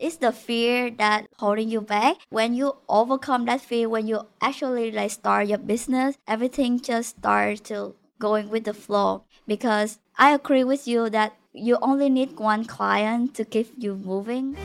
it's 0.00 0.16
the 0.16 0.32
fear 0.32 0.90
that 0.96 1.28
holding 1.38 1.68
you 1.68 1.80
back. 1.82 2.16
When 2.30 2.54
you 2.54 2.76
overcome 2.88 3.44
that 3.44 3.60
fear, 3.60 3.88
when 3.88 4.08
you 4.08 4.26
actually 4.40 4.90
like 4.90 5.10
start 5.10 5.46
your 5.46 5.58
business, 5.58 6.16
everything 6.26 6.80
just 6.80 7.20
starts 7.20 7.60
to 7.68 7.94
going 8.18 8.48
with 8.48 8.64
the 8.64 8.74
flow. 8.74 9.24
Because 9.46 9.98
I 10.16 10.32
agree 10.32 10.64
with 10.64 10.88
you 10.88 11.10
that 11.10 11.36
you 11.52 11.76
only 11.82 12.08
need 12.08 12.38
one 12.38 12.64
client 12.64 13.34
to 13.34 13.44
keep 13.44 13.72
you 13.76 13.94
moving. 13.94 14.56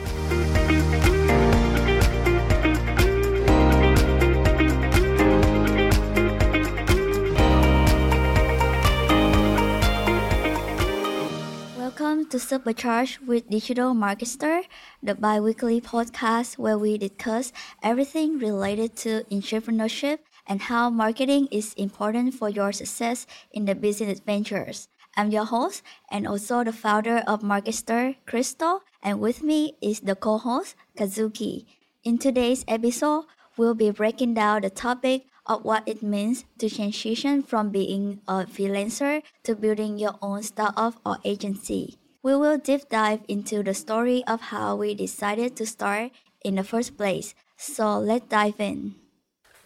Welcome 12.16 12.30
to 12.30 12.38
Supercharge 12.38 13.26
with 13.26 13.50
Digital 13.50 13.92
Marketer, 13.92 14.62
the 15.02 15.14
bi-weekly 15.14 15.82
podcast 15.82 16.56
where 16.56 16.78
we 16.78 16.96
discuss 16.96 17.52
everything 17.82 18.38
related 18.38 18.96
to 19.04 19.24
entrepreneurship 19.30 20.20
and 20.46 20.62
how 20.62 20.88
marketing 20.88 21.46
is 21.50 21.74
important 21.74 22.32
for 22.32 22.48
your 22.48 22.72
success 22.72 23.26
in 23.52 23.66
the 23.66 23.74
business 23.74 24.20
ventures. 24.20 24.88
I'm 25.14 25.30
your 25.30 25.44
host 25.44 25.82
and 26.10 26.26
also 26.26 26.64
the 26.64 26.72
founder 26.72 27.18
of 27.26 27.42
Marketer, 27.42 28.16
Crystal, 28.24 28.80
and 29.02 29.20
with 29.20 29.42
me 29.42 29.76
is 29.82 30.00
the 30.00 30.16
co-host, 30.16 30.74
Kazuki. 30.96 31.66
In 32.02 32.16
today's 32.16 32.64
episode, 32.66 33.26
we'll 33.58 33.74
be 33.74 33.90
breaking 33.90 34.32
down 34.32 34.62
the 34.62 34.70
topic 34.70 35.26
of 35.44 35.66
what 35.66 35.86
it 35.86 36.02
means 36.02 36.46
to 36.60 36.70
transition 36.70 37.42
from 37.42 37.68
being 37.68 38.22
a 38.26 38.46
freelancer 38.46 39.22
to 39.44 39.54
building 39.54 39.98
your 39.98 40.16
own 40.22 40.42
startup 40.42 40.94
or 41.04 41.18
agency. 41.22 41.98
We 42.26 42.34
will 42.34 42.58
deep 42.58 42.88
dive 42.88 43.20
into 43.28 43.62
the 43.62 43.72
story 43.72 44.24
of 44.26 44.50
how 44.50 44.74
we 44.74 44.98
decided 44.98 45.54
to 45.54 45.64
start 45.64 46.10
in 46.42 46.56
the 46.56 46.64
first 46.64 46.98
place. 46.98 47.36
So 47.56 48.00
let's 48.00 48.26
dive 48.26 48.58
in. 48.58 48.96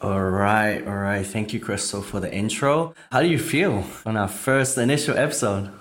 All 0.03 0.28
right, 0.28 0.86
all 0.86 1.00
right. 1.00 1.25
Thank 1.25 1.55
you, 1.55 1.61
Crystal, 1.61 2.03
for 2.03 2.20
the 2.20 2.31
intro. 2.31 2.92
How 3.11 3.22
do 3.22 3.28
you 3.28 3.38
feel 3.38 3.84
on 4.05 4.19
our 4.19 4.28
first 4.28 4.77
initial 4.77 5.16
episode? 5.16 5.72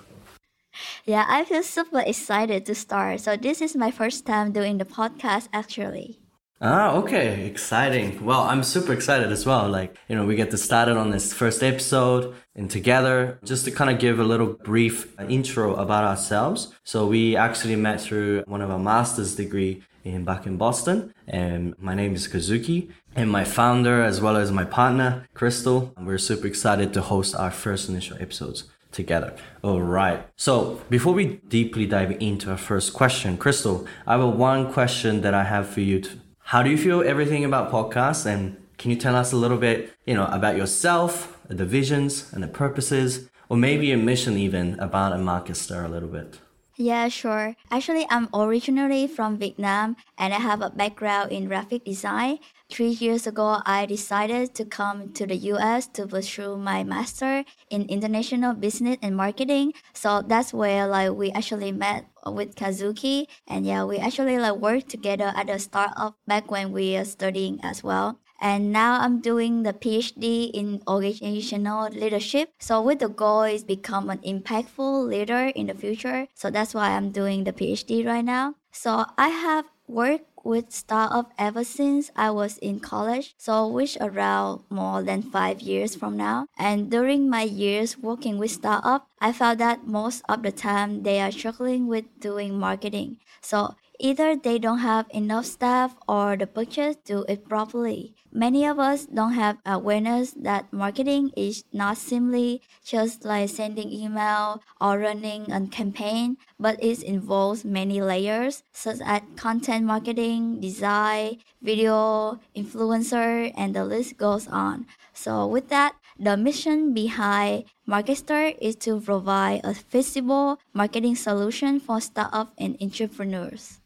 Yeah, 1.04 1.26
I 1.28 1.44
feel 1.44 1.62
super 1.62 2.00
excited 2.00 2.64
to 2.64 2.74
start. 2.74 3.20
So, 3.20 3.36
this 3.36 3.60
is 3.60 3.76
my 3.76 3.90
first 3.90 4.24
time 4.24 4.52
doing 4.52 4.78
the 4.78 4.86
podcast 4.86 5.52
actually. 5.52 6.19
Ah, 6.62 6.92
okay, 6.92 7.46
exciting. 7.46 8.22
Well, 8.22 8.42
I'm 8.42 8.62
super 8.62 8.92
excited 8.92 9.32
as 9.32 9.46
well. 9.46 9.66
Like, 9.66 9.96
you 10.08 10.14
know, 10.14 10.26
we 10.26 10.36
get 10.36 10.50
to 10.50 10.58
start 10.58 10.90
it 10.90 10.96
on 10.98 11.10
this 11.10 11.32
first 11.32 11.62
episode 11.62 12.34
and 12.54 12.70
together 12.70 13.38
just 13.42 13.64
to 13.64 13.70
kind 13.70 13.88
of 13.88 13.98
give 13.98 14.20
a 14.20 14.24
little 14.24 14.58
brief 14.62 15.18
intro 15.20 15.74
about 15.76 16.04
ourselves. 16.04 16.74
So 16.84 17.06
we 17.06 17.34
actually 17.34 17.76
met 17.76 17.98
through 18.02 18.42
one 18.46 18.60
of 18.60 18.70
our 18.70 18.78
master's 18.78 19.34
degree 19.34 19.82
in 20.04 20.26
back 20.26 20.44
in 20.44 20.58
Boston. 20.58 21.14
And 21.26 21.74
my 21.78 21.94
name 21.94 22.14
is 22.14 22.28
Kazuki 22.28 22.90
and 23.16 23.30
my 23.30 23.44
founder 23.44 24.02
as 24.02 24.20
well 24.20 24.36
as 24.36 24.52
my 24.52 24.66
partner, 24.66 25.26
Crystal. 25.32 25.94
We're 25.98 26.18
super 26.18 26.46
excited 26.46 26.92
to 26.92 27.00
host 27.00 27.34
our 27.34 27.50
first 27.50 27.88
initial 27.88 28.18
episodes 28.20 28.64
together. 28.92 29.34
All 29.62 29.80
right. 29.80 30.26
So 30.36 30.82
before 30.90 31.14
we 31.14 31.40
deeply 31.48 31.86
dive 31.86 32.20
into 32.20 32.50
our 32.50 32.58
first 32.58 32.92
question, 32.92 33.38
Crystal, 33.38 33.86
I 34.06 34.18
have 34.18 34.34
one 34.34 34.70
question 34.70 35.22
that 35.22 35.32
I 35.32 35.44
have 35.44 35.66
for 35.66 35.80
you 35.80 36.00
to 36.00 36.10
how 36.50 36.64
do 36.64 36.68
you 36.68 36.76
feel 36.76 37.00
everything 37.02 37.44
about 37.44 37.70
podcasts? 37.70 38.26
And 38.26 38.56
can 38.76 38.90
you 38.90 38.96
tell 38.96 39.14
us 39.14 39.30
a 39.30 39.36
little 39.36 39.56
bit, 39.56 39.94
you 40.04 40.14
know, 40.14 40.26
about 40.26 40.56
yourself, 40.56 41.38
the 41.46 41.64
visions 41.64 42.28
and 42.32 42.42
the 42.42 42.48
purposes, 42.48 43.30
or 43.48 43.56
maybe 43.56 43.92
a 43.92 43.96
mission 43.96 44.36
even 44.36 44.76
about 44.80 45.12
a 45.12 45.18
market 45.18 45.52
Marketer 45.52 45.84
a 45.84 45.88
little 45.88 46.08
bit? 46.08 46.40
Yeah, 46.80 47.08
sure. 47.08 47.56
Actually, 47.70 48.06
I'm 48.08 48.32
originally 48.32 49.06
from 49.06 49.36
Vietnam 49.36 49.96
and 50.16 50.32
I 50.32 50.40
have 50.40 50.62
a 50.62 50.70
background 50.70 51.30
in 51.30 51.44
graphic 51.44 51.84
design. 51.84 52.38
Three 52.72 52.96
years 52.96 53.26
ago, 53.26 53.60
I 53.66 53.84
decided 53.84 54.54
to 54.54 54.64
come 54.64 55.12
to 55.12 55.26
the 55.26 55.36
US 55.52 55.86
to 56.00 56.06
pursue 56.06 56.56
my 56.56 56.82
master 56.82 57.44
in 57.68 57.84
international 57.92 58.54
business 58.54 58.96
and 59.02 59.14
marketing. 59.14 59.74
So 59.92 60.22
that's 60.22 60.54
where 60.54 60.86
like 60.86 61.12
we 61.12 61.30
actually 61.32 61.70
met 61.70 62.06
with 62.24 62.56
Kazuki. 62.56 63.26
And 63.46 63.66
yeah, 63.66 63.84
we 63.84 63.98
actually 63.98 64.38
like 64.38 64.56
worked 64.56 64.88
together 64.88 65.34
at 65.36 65.50
a 65.50 65.58
startup 65.58 66.16
back 66.26 66.50
when 66.50 66.72
we 66.72 66.96
were 66.96 67.04
studying 67.04 67.60
as 67.62 67.84
well. 67.84 68.20
And 68.40 68.72
now 68.72 69.00
I'm 69.00 69.20
doing 69.20 69.62
the 69.62 69.72
PhD 69.72 70.50
in 70.52 70.82
organizational 70.88 71.90
leadership. 71.90 72.50
So 72.58 72.80
with 72.80 73.00
the 73.00 73.08
goal 73.08 73.42
is 73.42 73.64
become 73.64 74.08
an 74.08 74.18
impactful 74.18 75.08
leader 75.08 75.52
in 75.54 75.66
the 75.66 75.74
future. 75.74 76.26
So 76.34 76.50
that's 76.50 76.74
why 76.74 76.90
I'm 76.96 77.10
doing 77.10 77.44
the 77.44 77.52
PhD 77.52 78.06
right 78.06 78.24
now. 78.24 78.54
So 78.72 79.04
I 79.18 79.28
have 79.28 79.66
worked 79.86 80.26
with 80.44 80.72
startup 80.72 81.32
ever 81.38 81.64
since 81.64 82.10
I 82.16 82.30
was 82.30 82.56
in 82.58 82.80
college, 82.80 83.34
so 83.36 83.66
which 83.68 83.98
around 84.00 84.62
more 84.70 85.02
than 85.02 85.22
five 85.22 85.60
years 85.60 85.94
from 85.94 86.16
now. 86.16 86.46
And 86.56 86.90
during 86.90 87.28
my 87.28 87.42
years 87.42 87.98
working 87.98 88.38
with 88.38 88.52
startup, 88.52 89.08
I 89.20 89.32
found 89.32 89.60
that 89.60 89.86
most 89.86 90.22
of 90.28 90.42
the 90.42 90.52
time 90.52 91.02
they 91.02 91.20
are 91.20 91.32
struggling 91.32 91.88
with 91.88 92.04
doing 92.20 92.58
marketing. 92.58 93.18
So 93.42 93.74
either 94.00 94.34
they 94.34 94.58
don't 94.58 94.80
have 94.80 95.06
enough 95.10 95.46
staff 95.46 95.94
or 96.08 96.36
the 96.36 96.46
to 96.46 96.96
do 97.04 97.24
it 97.28 97.48
properly. 97.48 98.14
Many 98.32 98.64
of 98.64 98.78
us 98.78 99.06
don't 99.06 99.34
have 99.34 99.58
awareness 99.66 100.32
that 100.32 100.72
marketing 100.72 101.32
is 101.36 101.64
not 101.72 101.98
simply 101.98 102.62
just 102.84 103.24
like 103.24 103.48
sending 103.50 103.92
email 103.92 104.62
or 104.80 104.98
running 104.98 105.50
a 105.52 105.66
campaign, 105.66 106.36
but 106.58 106.82
it 106.82 107.02
involves 107.02 107.64
many 107.64 108.00
layers 108.00 108.62
such 108.72 109.00
as 109.04 109.22
content 109.36 109.84
marketing, 109.84 110.60
design, 110.60 111.38
video, 111.60 112.38
influencer, 112.56 113.52
and 113.56 113.74
the 113.74 113.84
list 113.84 114.16
goes 114.16 114.48
on. 114.48 114.86
So 115.12 115.46
with 115.46 115.68
that, 115.68 115.96
the 116.18 116.36
mission 116.36 116.94
behind 116.94 117.64
Marketer 117.88 118.56
is 118.60 118.76
to 118.76 119.00
provide 119.00 119.62
a 119.64 119.74
feasible 119.74 120.60
marketing 120.72 121.16
solution 121.16 121.80
for 121.80 122.00
startups 122.00 122.52
and 122.58 122.76
entrepreneurs. 122.80 123.79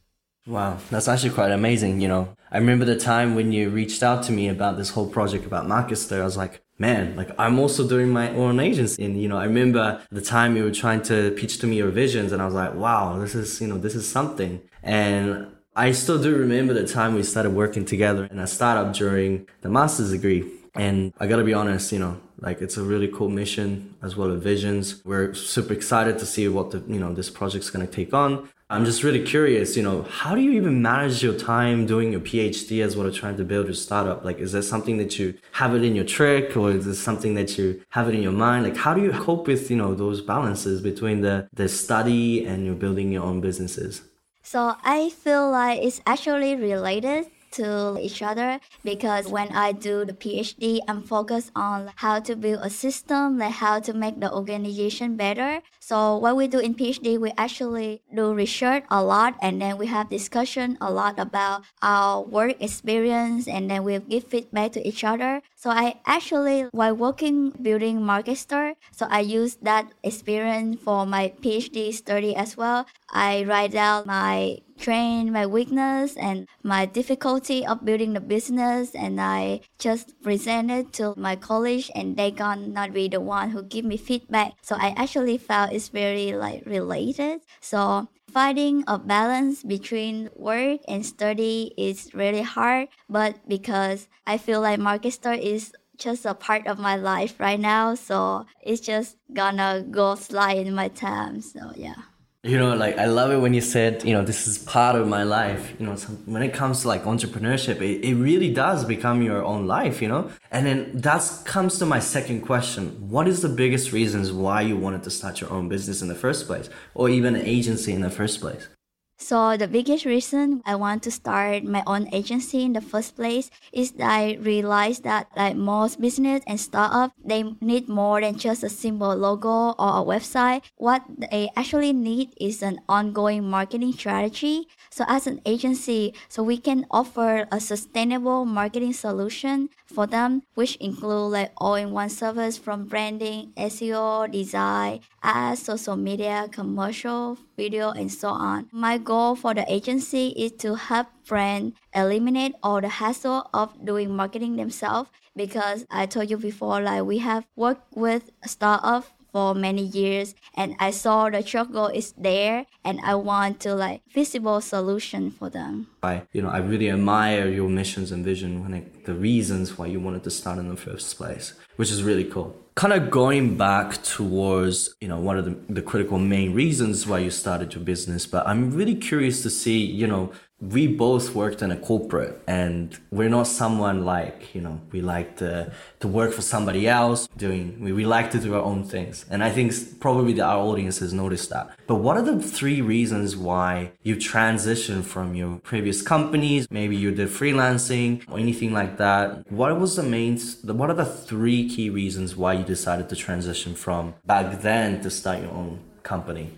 Wow, 0.46 0.76
that's 0.90 1.08
actually 1.08 1.30
quite 1.30 1.52
amazing. 1.52 2.02
You 2.02 2.08
know, 2.08 2.36
I 2.50 2.58
remember 2.58 2.84
the 2.84 2.98
time 2.98 3.34
when 3.34 3.50
you 3.50 3.70
reached 3.70 4.02
out 4.02 4.22
to 4.24 4.32
me 4.32 4.48
about 4.48 4.76
this 4.76 4.90
whole 4.90 5.08
project 5.08 5.46
about 5.46 5.66
Marketer. 5.66 6.20
I 6.20 6.24
was 6.24 6.36
like, 6.36 6.60
man, 6.78 7.16
like 7.16 7.30
I'm 7.38 7.58
also 7.58 7.88
doing 7.88 8.10
my 8.10 8.28
own 8.30 8.60
agency. 8.60 9.02
And, 9.02 9.20
you 9.20 9.26
know, 9.26 9.38
I 9.38 9.44
remember 9.44 10.02
the 10.10 10.20
time 10.20 10.54
you 10.54 10.64
were 10.64 10.70
trying 10.70 11.00
to 11.04 11.30
pitch 11.30 11.58
to 11.60 11.66
me 11.66 11.76
your 11.76 11.90
visions 11.90 12.30
and 12.30 12.42
I 12.42 12.44
was 12.44 12.52
like, 12.52 12.74
wow, 12.74 13.18
this 13.18 13.34
is, 13.34 13.58
you 13.62 13.68
know, 13.68 13.78
this 13.78 13.94
is 13.94 14.06
something. 14.06 14.60
And 14.82 15.46
I 15.74 15.92
still 15.92 16.22
do 16.22 16.36
remember 16.36 16.74
the 16.74 16.86
time 16.86 17.14
we 17.14 17.22
started 17.22 17.50
working 17.50 17.86
together 17.86 18.26
in 18.26 18.38
a 18.38 18.46
startup 18.46 18.92
during 18.92 19.48
the 19.62 19.70
master's 19.70 20.10
degree. 20.10 20.44
And 20.74 21.14
I 21.18 21.26
gotta 21.26 21.44
be 21.44 21.54
honest, 21.54 21.90
you 21.90 22.00
know, 22.00 22.20
like 22.38 22.60
it's 22.60 22.76
a 22.76 22.82
really 22.82 23.08
cool 23.08 23.30
mission 23.30 23.94
as 24.02 24.14
well 24.14 24.30
as 24.30 24.42
visions. 24.42 25.02
We're 25.06 25.32
super 25.32 25.72
excited 25.72 26.18
to 26.18 26.26
see 26.26 26.48
what 26.48 26.70
the, 26.72 26.84
you 26.86 26.98
know, 27.00 27.14
this 27.14 27.30
project's 27.30 27.70
gonna 27.70 27.86
take 27.86 28.12
on. 28.12 28.50
I'm 28.74 28.84
just 28.84 29.04
really 29.04 29.22
curious, 29.22 29.76
you 29.76 29.84
know, 29.84 30.02
how 30.10 30.34
do 30.34 30.40
you 30.40 30.50
even 30.50 30.82
manage 30.82 31.22
your 31.22 31.38
time 31.38 31.86
doing 31.86 32.10
your 32.10 32.20
PhD 32.20 32.82
as 32.84 32.96
well 32.96 33.06
as 33.06 33.14
trying 33.14 33.36
to 33.36 33.44
build 33.44 33.66
your 33.66 33.74
startup? 33.74 34.24
Like, 34.24 34.40
is 34.40 34.50
that 34.50 34.64
something 34.64 34.96
that 34.96 35.16
you 35.16 35.34
have 35.52 35.76
it 35.76 35.84
in 35.84 35.94
your 35.94 36.04
trick 36.04 36.56
or 36.56 36.72
is 36.72 36.84
it 36.84 36.96
something 36.96 37.34
that 37.34 37.56
you 37.56 37.80
have 37.90 38.08
it 38.08 38.16
in 38.16 38.22
your 38.22 38.32
mind? 38.32 38.64
Like, 38.64 38.76
how 38.76 38.92
do 38.92 39.00
you 39.00 39.12
cope 39.12 39.46
with, 39.46 39.70
you 39.70 39.76
know, 39.76 39.94
those 39.94 40.20
balances 40.20 40.80
between 40.80 41.20
the, 41.20 41.48
the 41.52 41.68
study 41.68 42.44
and 42.44 42.66
you're 42.66 42.74
building 42.74 43.12
your 43.12 43.22
own 43.22 43.40
businesses? 43.40 44.02
So 44.42 44.74
I 44.82 45.10
feel 45.10 45.52
like 45.52 45.80
it's 45.80 46.00
actually 46.04 46.56
related 46.56 47.26
to 47.54 47.96
each 48.00 48.20
other 48.22 48.58
because 48.82 49.28
when 49.28 49.48
I 49.52 49.70
do 49.72 50.04
the 50.04 50.12
PhD, 50.12 50.80
I'm 50.88 51.02
focused 51.02 51.52
on 51.54 51.92
how 51.94 52.18
to 52.20 52.34
build 52.34 52.60
a 52.62 52.70
system, 52.70 53.38
like 53.38 53.52
how 53.52 53.78
to 53.80 53.92
make 53.94 54.18
the 54.18 54.32
organization 54.32 55.16
better. 55.16 55.62
So 55.84 56.16
what 56.16 56.34
we 56.36 56.48
do 56.48 56.60
in 56.60 56.72
PhD, 56.72 57.20
we 57.20 57.30
actually 57.36 58.00
do 58.08 58.32
research 58.32 58.84
a 58.90 59.04
lot 59.04 59.36
and 59.42 59.60
then 59.60 59.76
we 59.76 59.84
have 59.88 60.08
discussion 60.08 60.78
a 60.80 60.90
lot 60.90 61.20
about 61.20 61.64
our 61.82 62.22
work 62.24 62.56
experience 62.58 63.46
and 63.46 63.68
then 63.68 63.84
we 63.84 63.98
give 63.98 64.24
feedback 64.24 64.72
to 64.72 64.80
each 64.80 65.04
other. 65.04 65.42
So 65.54 65.68
I 65.68 66.00
actually, 66.06 66.72
while 66.72 66.96
working 66.96 67.50
building 67.60 68.00
market 68.00 68.38
store, 68.38 68.80
so 68.92 69.06
I 69.10 69.20
use 69.20 69.56
that 69.60 69.92
experience 70.02 70.80
for 70.80 71.04
my 71.04 71.34
PhD 71.42 71.92
study 71.92 72.34
as 72.34 72.56
well. 72.56 72.86
I 73.12 73.44
write 73.44 73.72
down 73.72 74.04
my 74.06 74.64
train 74.78 75.32
my 75.32 75.46
weakness 75.46 76.16
and 76.16 76.46
my 76.62 76.86
difficulty 76.86 77.66
of 77.66 77.84
building 77.84 78.12
the 78.12 78.20
business 78.20 78.94
and 78.94 79.20
I 79.20 79.60
just 79.78 80.20
present 80.22 80.70
it 80.70 80.92
to 80.94 81.14
my 81.16 81.36
college 81.36 81.90
and 81.94 82.16
they 82.16 82.30
gonna 82.30 82.66
not 82.68 82.92
be 82.92 83.08
the 83.08 83.20
one 83.20 83.50
who 83.50 83.62
give 83.62 83.84
me 83.84 83.96
feedback. 83.96 84.52
So 84.62 84.76
I 84.76 84.94
actually 84.96 85.38
felt 85.38 85.72
it's 85.74 85.88
very 85.88 86.32
like 86.32 86.62
related. 86.66 87.40
So 87.60 88.08
finding 88.30 88.84
a 88.86 88.98
balance 88.98 89.62
between 89.62 90.30
work 90.36 90.80
and 90.88 91.04
study 91.04 91.74
is 91.76 92.14
really 92.14 92.42
hard, 92.42 92.88
but 93.08 93.36
because 93.48 94.08
I 94.26 94.38
feel 94.38 94.60
like 94.60 94.78
Marketer 94.78 95.36
is 95.38 95.72
just 95.96 96.24
a 96.26 96.34
part 96.34 96.66
of 96.66 96.78
my 96.78 96.96
life 96.96 97.38
right 97.38 97.60
now, 97.60 97.94
so 97.94 98.46
it's 98.60 98.80
just 98.80 99.16
gonna 99.32 99.84
go 99.90 100.14
slide 100.14 100.66
in 100.66 100.74
my 100.74 100.88
time. 100.88 101.40
So 101.40 101.72
yeah. 101.76 102.13
You 102.44 102.58
know, 102.58 102.76
like 102.76 102.98
I 102.98 103.06
love 103.06 103.30
it 103.30 103.38
when 103.38 103.54
you 103.54 103.62
said, 103.62 104.04
you 104.04 104.12
know, 104.12 104.22
this 104.22 104.46
is 104.46 104.58
part 104.58 104.96
of 104.96 105.08
my 105.08 105.22
life. 105.22 105.72
You 105.78 105.86
know, 105.86 105.94
when 106.26 106.42
it 106.42 106.52
comes 106.52 106.82
to 106.82 106.88
like 106.88 107.04
entrepreneurship, 107.04 107.76
it, 107.80 108.06
it 108.06 108.16
really 108.16 108.52
does 108.52 108.84
become 108.84 109.22
your 109.22 109.42
own 109.42 109.66
life, 109.66 110.02
you 110.02 110.08
know? 110.08 110.30
And 110.50 110.66
then 110.66 110.90
that 110.92 111.26
comes 111.46 111.78
to 111.78 111.86
my 111.86 112.00
second 112.00 112.42
question. 112.42 113.08
What 113.08 113.26
is 113.28 113.40
the 113.40 113.48
biggest 113.48 113.92
reasons 113.92 114.30
why 114.30 114.60
you 114.60 114.76
wanted 114.76 115.04
to 115.04 115.10
start 115.10 115.40
your 115.40 115.50
own 115.50 115.70
business 115.70 116.02
in 116.02 116.08
the 116.08 116.14
first 116.14 116.46
place 116.46 116.68
or 116.92 117.08
even 117.08 117.34
an 117.34 117.46
agency 117.46 117.94
in 117.94 118.02
the 118.02 118.10
first 118.10 118.42
place? 118.42 118.68
So 119.16 119.56
the 119.56 119.68
biggest 119.68 120.04
reason 120.04 120.60
I 120.66 120.74
want 120.74 121.02
to 121.04 121.10
start 121.10 121.64
my 121.64 121.82
own 121.86 122.12
agency 122.12 122.62
in 122.62 122.72
the 122.72 122.80
first 122.80 123.16
place 123.16 123.48
is 123.72 123.92
that 123.92 124.10
I 124.10 124.36
realized 124.40 125.04
that 125.04 125.28
like 125.36 125.56
most 125.56 126.00
business 126.00 126.42
and 126.46 126.60
startup, 126.60 127.12
they 127.24 127.44
need 127.60 127.88
more 127.88 128.20
than 128.20 128.36
just 128.36 128.64
a 128.64 128.68
simple 128.68 129.14
logo 129.14 129.70
or 129.78 130.02
a 130.02 130.04
website. 130.04 130.62
What 130.76 131.02
they 131.30 131.48
actually 131.56 131.92
need 131.92 132.34
is 132.40 132.62
an 132.62 132.80
ongoing 132.88 133.48
marketing 133.48 133.92
strategy. 133.92 134.68
So 134.90 135.04
as 135.08 135.26
an 135.26 135.40
agency, 135.46 136.14
so 136.28 136.42
we 136.42 136.58
can 136.58 136.84
offer 136.90 137.46
a 137.50 137.60
sustainable 137.60 138.44
marketing 138.44 138.92
solution 138.92 139.70
for 139.86 140.06
them, 140.06 140.42
which 140.54 140.76
include 140.76 141.32
like 141.32 141.52
all-in-one 141.56 142.10
service 142.10 142.58
from 142.58 142.86
branding, 142.86 143.52
SEO, 143.56 144.30
design, 144.30 145.00
ads, 145.22 145.62
social 145.62 145.96
media, 145.96 146.48
commercial, 146.50 147.38
video, 147.56 147.90
and 147.90 148.10
so 148.12 148.28
on. 148.28 148.68
My 148.72 148.98
goal 148.98 149.36
for 149.36 149.54
the 149.54 149.64
agency 149.72 150.28
is 150.36 150.52
to 150.58 150.74
help 150.74 151.08
brands 151.26 151.76
eliminate 151.94 152.54
all 152.62 152.80
the 152.80 152.88
hassle 152.88 153.48
of 153.54 153.84
doing 153.84 154.14
marketing 154.14 154.56
themselves 154.56 155.10
because 155.36 155.86
I 155.90 156.06
told 156.06 156.30
you 156.30 156.36
before, 156.36 156.80
like 156.80 157.04
we 157.04 157.18
have 157.18 157.46
worked 157.56 157.96
with 157.96 158.30
startups 158.46 159.08
for 159.34 159.52
many 159.52 159.82
years 159.82 160.36
and 160.54 160.76
I 160.78 160.92
saw 160.92 161.28
the 161.28 161.42
struggle 161.42 161.88
is 161.88 162.14
there 162.16 162.66
and 162.84 163.00
I 163.02 163.16
want 163.16 163.58
to 163.66 163.74
like 163.74 164.02
visible 164.08 164.60
solution 164.60 165.32
for 165.32 165.50
them. 165.50 165.88
I 166.04 166.22
you 166.32 166.40
know 166.40 166.50
I 166.50 166.58
really 166.58 166.88
admire 166.88 167.48
your 167.48 167.68
missions 167.68 168.12
and 168.12 168.24
vision 168.24 168.62
when 168.62 168.74
it, 168.74 169.04
the 169.06 169.14
reasons 169.14 169.76
why 169.76 169.86
you 169.86 169.98
wanted 169.98 170.22
to 170.22 170.30
start 170.30 170.58
in 170.58 170.68
the 170.68 170.76
first 170.76 171.16
place, 171.16 171.54
which 171.74 171.90
is 171.90 172.04
really 172.04 172.24
cool. 172.24 172.54
Kind 172.76 172.92
of 172.92 173.08
going 173.08 173.56
back 173.56 174.02
towards 174.02 174.94
you 175.00 175.06
know 175.06 175.18
one 175.18 175.38
of 175.38 175.44
the, 175.44 175.56
the 175.72 175.82
critical 175.82 176.18
main 176.18 176.52
reasons 176.54 177.06
why 177.06 177.18
you 177.20 177.30
started 177.30 177.72
your 177.74 177.84
business, 177.84 178.26
but 178.26 178.46
I'm 178.46 178.72
really 178.72 178.96
curious 178.96 179.42
to 179.42 179.50
see 179.50 179.78
you 179.78 180.06
know 180.08 180.32
we 180.70 180.86
both 180.86 181.34
worked 181.34 181.60
in 181.62 181.70
a 181.70 181.76
corporate 181.76 182.40
and 182.46 182.98
we're 183.10 183.28
not 183.28 183.46
someone 183.46 184.04
like 184.04 184.54
you 184.54 184.60
know 184.60 184.80
we 184.92 185.00
like 185.00 185.36
to 185.36 185.70
to 186.00 186.08
work 186.08 186.32
for 186.32 186.42
somebody 186.42 186.88
else 186.88 187.28
doing 187.36 187.78
we, 187.80 187.92
we 187.92 188.06
like 188.06 188.30
to 188.30 188.38
do 188.38 188.54
our 188.54 188.62
own 188.62 188.84
things. 188.84 189.24
And 189.30 189.42
i 189.44 189.50
think 189.50 189.72
probably 190.00 190.40
our 190.40 190.58
audience 190.58 190.98
has 190.98 191.12
noticed 191.12 191.50
that. 191.50 191.76
But 191.86 191.96
what 191.96 192.16
are 192.16 192.22
the 192.22 192.40
three 192.42 192.80
reasons 192.80 193.36
why 193.36 193.92
you 194.02 194.16
transitioned 194.16 195.04
from 195.04 195.34
your 195.34 195.58
previous 195.58 196.00
companies? 196.02 196.66
Maybe 196.70 196.96
you 196.96 197.10
did 197.10 197.28
freelancing 197.28 198.24
or 198.30 198.38
anything 198.38 198.72
like 198.72 198.96
that. 198.98 199.50
What 199.50 199.78
was 199.78 199.96
the 199.96 200.02
main 200.02 200.38
what 200.62 200.90
are 200.90 200.94
the 200.94 201.04
three 201.30 201.68
key 201.68 201.90
reasons 201.90 202.36
why 202.36 202.54
you 202.54 202.64
decided 202.64 203.08
to 203.10 203.16
transition 203.16 203.74
from 203.74 204.14
back 204.24 204.62
then 204.62 205.00
to 205.02 205.10
start 205.10 205.40
your 205.42 205.50
own 205.50 205.80
company 206.02 206.50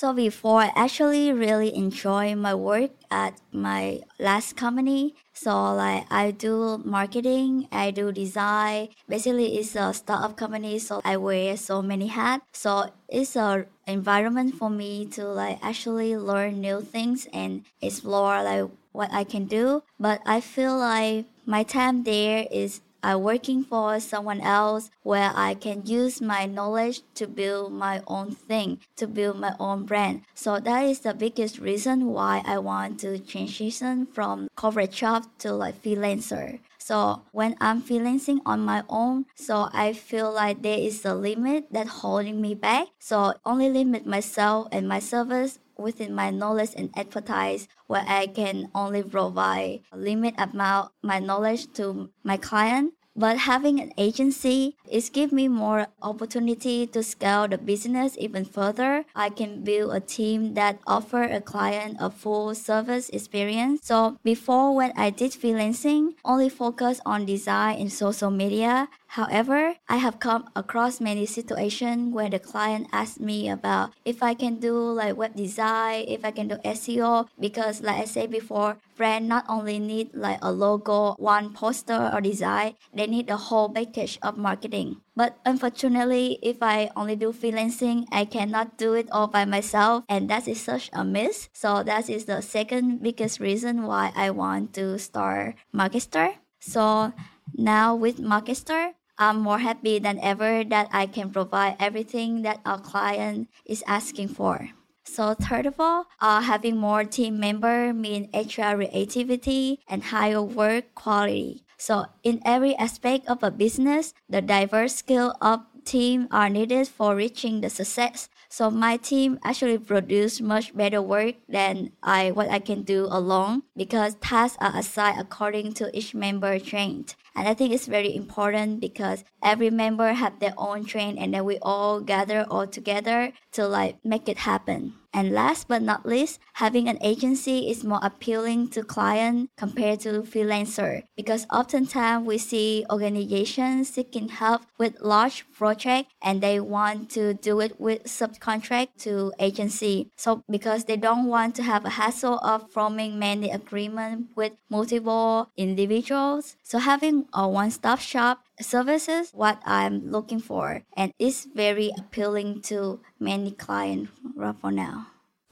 so 0.00 0.14
before 0.14 0.62
I 0.62 0.72
actually 0.74 1.30
really 1.30 1.76
enjoy 1.76 2.34
my 2.34 2.54
work 2.54 2.88
at 3.10 3.36
my 3.52 4.00
last 4.18 4.56
company. 4.56 5.14
So 5.34 5.74
like 5.74 6.06
I 6.10 6.30
do 6.30 6.80
marketing, 6.86 7.68
I 7.70 7.90
do 7.90 8.10
design. 8.10 8.88
Basically 9.06 9.58
it's 9.58 9.76
a 9.76 9.92
startup 9.92 10.38
company, 10.38 10.78
so 10.78 11.02
I 11.04 11.18
wear 11.18 11.54
so 11.58 11.82
many 11.82 12.06
hats. 12.06 12.46
So 12.52 12.88
it's 13.10 13.36
a 13.36 13.66
environment 13.86 14.54
for 14.54 14.70
me 14.70 15.04
to 15.20 15.28
like 15.28 15.58
actually 15.60 16.16
learn 16.16 16.62
new 16.62 16.80
things 16.80 17.28
and 17.34 17.68
explore 17.82 18.42
like 18.42 18.70
what 18.92 19.12
I 19.12 19.24
can 19.24 19.44
do. 19.44 19.82
But 20.00 20.22
I 20.24 20.40
feel 20.40 20.78
like 20.78 21.26
my 21.44 21.62
time 21.62 22.04
there 22.04 22.46
is 22.50 22.80
I'm 23.02 23.22
working 23.22 23.64
for 23.64 23.98
someone 24.00 24.40
else 24.40 24.90
where 25.02 25.32
I 25.34 25.54
can 25.54 25.86
use 25.86 26.20
my 26.20 26.46
knowledge 26.46 27.02
to 27.14 27.26
build 27.26 27.72
my 27.72 28.02
own 28.06 28.32
thing, 28.32 28.80
to 28.96 29.06
build 29.06 29.38
my 29.38 29.54
own 29.58 29.84
brand. 29.84 30.22
So 30.34 30.58
that 30.60 30.84
is 30.84 31.00
the 31.00 31.14
biggest 31.14 31.58
reason 31.58 32.06
why 32.06 32.42
I 32.44 32.58
want 32.58 33.00
to 33.00 33.18
transition 33.18 34.06
from 34.06 34.48
corporate 34.56 34.92
job 34.92 35.26
to 35.38 35.52
like 35.52 35.82
freelancer. 35.82 36.60
So 36.78 37.22
when 37.30 37.56
I'm 37.60 37.82
freelancing 37.82 38.40
on 38.44 38.64
my 38.64 38.82
own, 38.88 39.26
so 39.36 39.68
I 39.72 39.92
feel 39.92 40.32
like 40.32 40.62
there 40.62 40.78
is 40.78 41.04
a 41.04 41.14
limit 41.14 41.70
that 41.70 42.02
holding 42.02 42.40
me 42.40 42.54
back. 42.54 42.88
So 42.98 43.34
only 43.44 43.70
limit 43.70 44.06
myself 44.06 44.68
and 44.72 44.88
my 44.88 44.98
service 44.98 45.60
within 45.80 46.14
my 46.14 46.30
knowledge 46.30 46.70
and 46.76 46.90
expertise 46.96 47.66
where 47.86 48.04
I 48.06 48.26
can 48.26 48.70
only 48.74 49.02
provide 49.02 49.80
a 49.90 49.96
limit 49.96 50.34
amount 50.38 50.92
my 51.02 51.18
knowledge 51.18 51.72
to 51.74 52.10
my 52.22 52.36
client 52.36 52.94
but 53.16 53.38
having 53.38 53.80
an 53.80 53.92
agency 53.98 54.76
is 54.88 55.10
give 55.10 55.32
me 55.32 55.48
more 55.48 55.88
opportunity 56.00 56.86
to 56.86 57.02
scale 57.02 57.48
the 57.48 57.58
business 57.58 58.16
even 58.18 58.44
further. 58.44 59.04
I 59.14 59.30
can 59.30 59.62
build 59.62 59.94
a 59.94 60.00
team 60.00 60.54
that 60.54 60.78
offer 60.86 61.22
a 61.24 61.40
client 61.40 61.96
a 62.00 62.10
full 62.10 62.54
service 62.54 63.10
experience. 63.10 63.80
So 63.84 64.16
before 64.22 64.74
when 64.74 64.92
I 64.96 65.10
did 65.10 65.32
freelancing, 65.32 66.14
only 66.24 66.48
focus 66.48 67.00
on 67.04 67.26
design 67.26 67.78
and 67.78 67.92
social 67.92 68.30
media. 68.30 68.88
However, 69.18 69.74
I 69.88 69.96
have 69.96 70.22
come 70.22 70.46
across 70.54 71.00
many 71.00 71.26
situations 71.26 72.14
where 72.14 72.30
the 72.30 72.38
client 72.38 72.86
asks 72.92 73.18
me 73.18 73.50
about 73.50 73.90
if 74.04 74.22
I 74.22 74.34
can 74.34 74.62
do 74.62 74.78
like 74.78 75.16
web 75.16 75.34
design, 75.34 76.06
if 76.06 76.24
I 76.24 76.30
can 76.30 76.46
do 76.46 76.62
SEO, 76.62 77.26
because 77.34 77.82
like 77.82 77.98
I 77.98 78.04
said 78.04 78.30
before, 78.30 78.78
brand 78.96 79.26
not 79.26 79.46
only 79.48 79.80
need 79.80 80.14
like 80.14 80.38
a 80.42 80.52
logo, 80.52 81.18
one 81.18 81.52
poster 81.52 82.08
or 82.14 82.20
design, 82.20 82.78
they 82.94 83.08
need 83.08 83.26
the 83.26 83.50
whole 83.50 83.68
package 83.68 84.16
of 84.22 84.38
marketing. 84.38 85.02
But 85.16 85.34
unfortunately, 85.44 86.38
if 86.40 86.62
I 86.62 86.92
only 86.94 87.16
do 87.16 87.32
freelancing, 87.32 88.06
I 88.12 88.24
cannot 88.24 88.78
do 88.78 88.94
it 88.94 89.10
all 89.10 89.26
by 89.26 89.44
myself, 89.44 90.04
and 90.08 90.30
that 90.30 90.46
is 90.46 90.62
such 90.62 90.88
a 90.92 91.02
miss. 91.02 91.48
So 91.52 91.82
that 91.82 92.08
is 92.08 92.26
the 92.26 92.42
second 92.42 93.02
biggest 93.02 93.40
reason 93.40 93.82
why 93.90 94.12
I 94.14 94.30
want 94.30 94.72
to 94.74 95.00
start 95.00 95.56
Marketstar. 95.74 96.38
So 96.60 97.12
now 97.56 97.96
with 97.96 98.18
Marketstar, 98.18 98.94
I'm 99.20 99.44
more 99.44 99.58
happy 99.60 99.98
than 100.00 100.18
ever 100.24 100.64
that 100.64 100.88
I 100.90 101.04
can 101.04 101.28
provide 101.28 101.76
everything 101.78 102.40
that 102.42 102.64
our 102.64 102.80
client 102.80 103.52
is 103.66 103.84
asking 103.86 104.28
for. 104.32 104.70
So 105.04 105.34
third 105.34 105.66
of 105.66 105.76
all, 105.78 106.06
uh, 106.20 106.40
having 106.40 106.78
more 106.78 107.04
team 107.04 107.38
member 107.38 107.92
mean 107.92 108.30
extra 108.32 108.74
creativity 108.74 109.80
and 109.86 110.04
higher 110.04 110.40
work 110.40 110.94
quality. 110.94 111.64
So 111.76 112.06
in 112.22 112.40
every 112.46 112.74
aspect 112.76 113.28
of 113.28 113.42
a 113.42 113.50
business, 113.50 114.14
the 114.28 114.40
diverse 114.40 114.96
skill 114.96 115.36
of 115.42 115.68
team 115.84 116.28
are 116.30 116.48
needed 116.48 116.88
for 116.88 117.14
reaching 117.14 117.60
the 117.60 117.68
success. 117.68 118.28
So 118.50 118.68
my 118.68 118.96
team 118.96 119.38
actually 119.44 119.78
produce 119.78 120.40
much 120.40 120.76
better 120.76 121.00
work 121.00 121.36
than 121.48 121.92
I 122.02 122.32
what 122.32 122.50
I 122.50 122.58
can 122.58 122.82
do 122.82 123.06
alone 123.08 123.62
because 123.76 124.16
tasks 124.16 124.58
are 124.60 124.76
assigned 124.76 125.20
according 125.20 125.74
to 125.74 125.88
each 125.96 126.14
member 126.14 126.58
trained. 126.58 127.14
And 127.34 127.46
I 127.46 127.54
think 127.54 127.72
it's 127.72 127.86
very 127.86 128.14
important 128.14 128.80
because 128.80 129.24
every 129.42 129.70
member 129.70 130.12
have 130.12 130.40
their 130.40 130.54
own 130.58 130.84
train 130.84 131.16
and 131.16 131.32
then 131.32 131.44
we 131.44 131.58
all 131.62 132.00
gather 132.00 132.44
all 132.50 132.66
together 132.66 133.32
to 133.52 133.68
like 133.68 134.04
make 134.04 134.28
it 134.28 134.38
happen. 134.38 134.99
And 135.12 135.32
last 135.32 135.66
but 135.66 135.82
not 135.82 136.06
least, 136.06 136.38
having 136.54 136.88
an 136.88 136.98
agency 137.02 137.70
is 137.70 137.84
more 137.84 137.98
appealing 138.02 138.68
to 138.70 138.82
client 138.82 139.50
compared 139.56 140.00
to 140.00 140.22
freelancer 140.22 141.02
because 141.16 141.46
oftentimes 141.52 142.26
we 142.26 142.38
see 142.38 142.86
organizations 142.90 143.88
seeking 143.88 144.28
help 144.28 144.62
with 144.78 145.00
large 145.00 145.44
project 145.52 146.10
and 146.22 146.40
they 146.40 146.60
want 146.60 147.10
to 147.10 147.34
do 147.34 147.60
it 147.60 147.80
with 147.80 148.04
subcontract 148.04 148.88
to 149.00 149.32
agency. 149.40 150.10
So 150.16 150.44
because 150.48 150.84
they 150.84 150.96
don't 150.96 151.26
want 151.26 151.54
to 151.56 151.62
have 151.62 151.84
a 151.84 151.90
hassle 151.90 152.38
of 152.38 152.70
forming 152.70 153.18
many 153.18 153.50
agreement 153.50 154.28
with 154.36 154.52
multiple 154.68 155.50
individuals. 155.56 156.56
So 156.62 156.78
having 156.78 157.26
a 157.34 157.48
one-stop 157.48 157.98
shop 157.98 158.44
services 158.60 159.30
what 159.32 159.60
I'm 159.64 160.10
looking 160.10 160.40
for 160.40 160.82
and 160.96 161.12
it's 161.18 161.46
very 161.54 161.90
appealing 161.98 162.62
to 162.62 163.00
many 163.18 163.50
clients 163.52 164.12
right 164.34 164.56
for 164.56 164.70
now. 164.70 165.06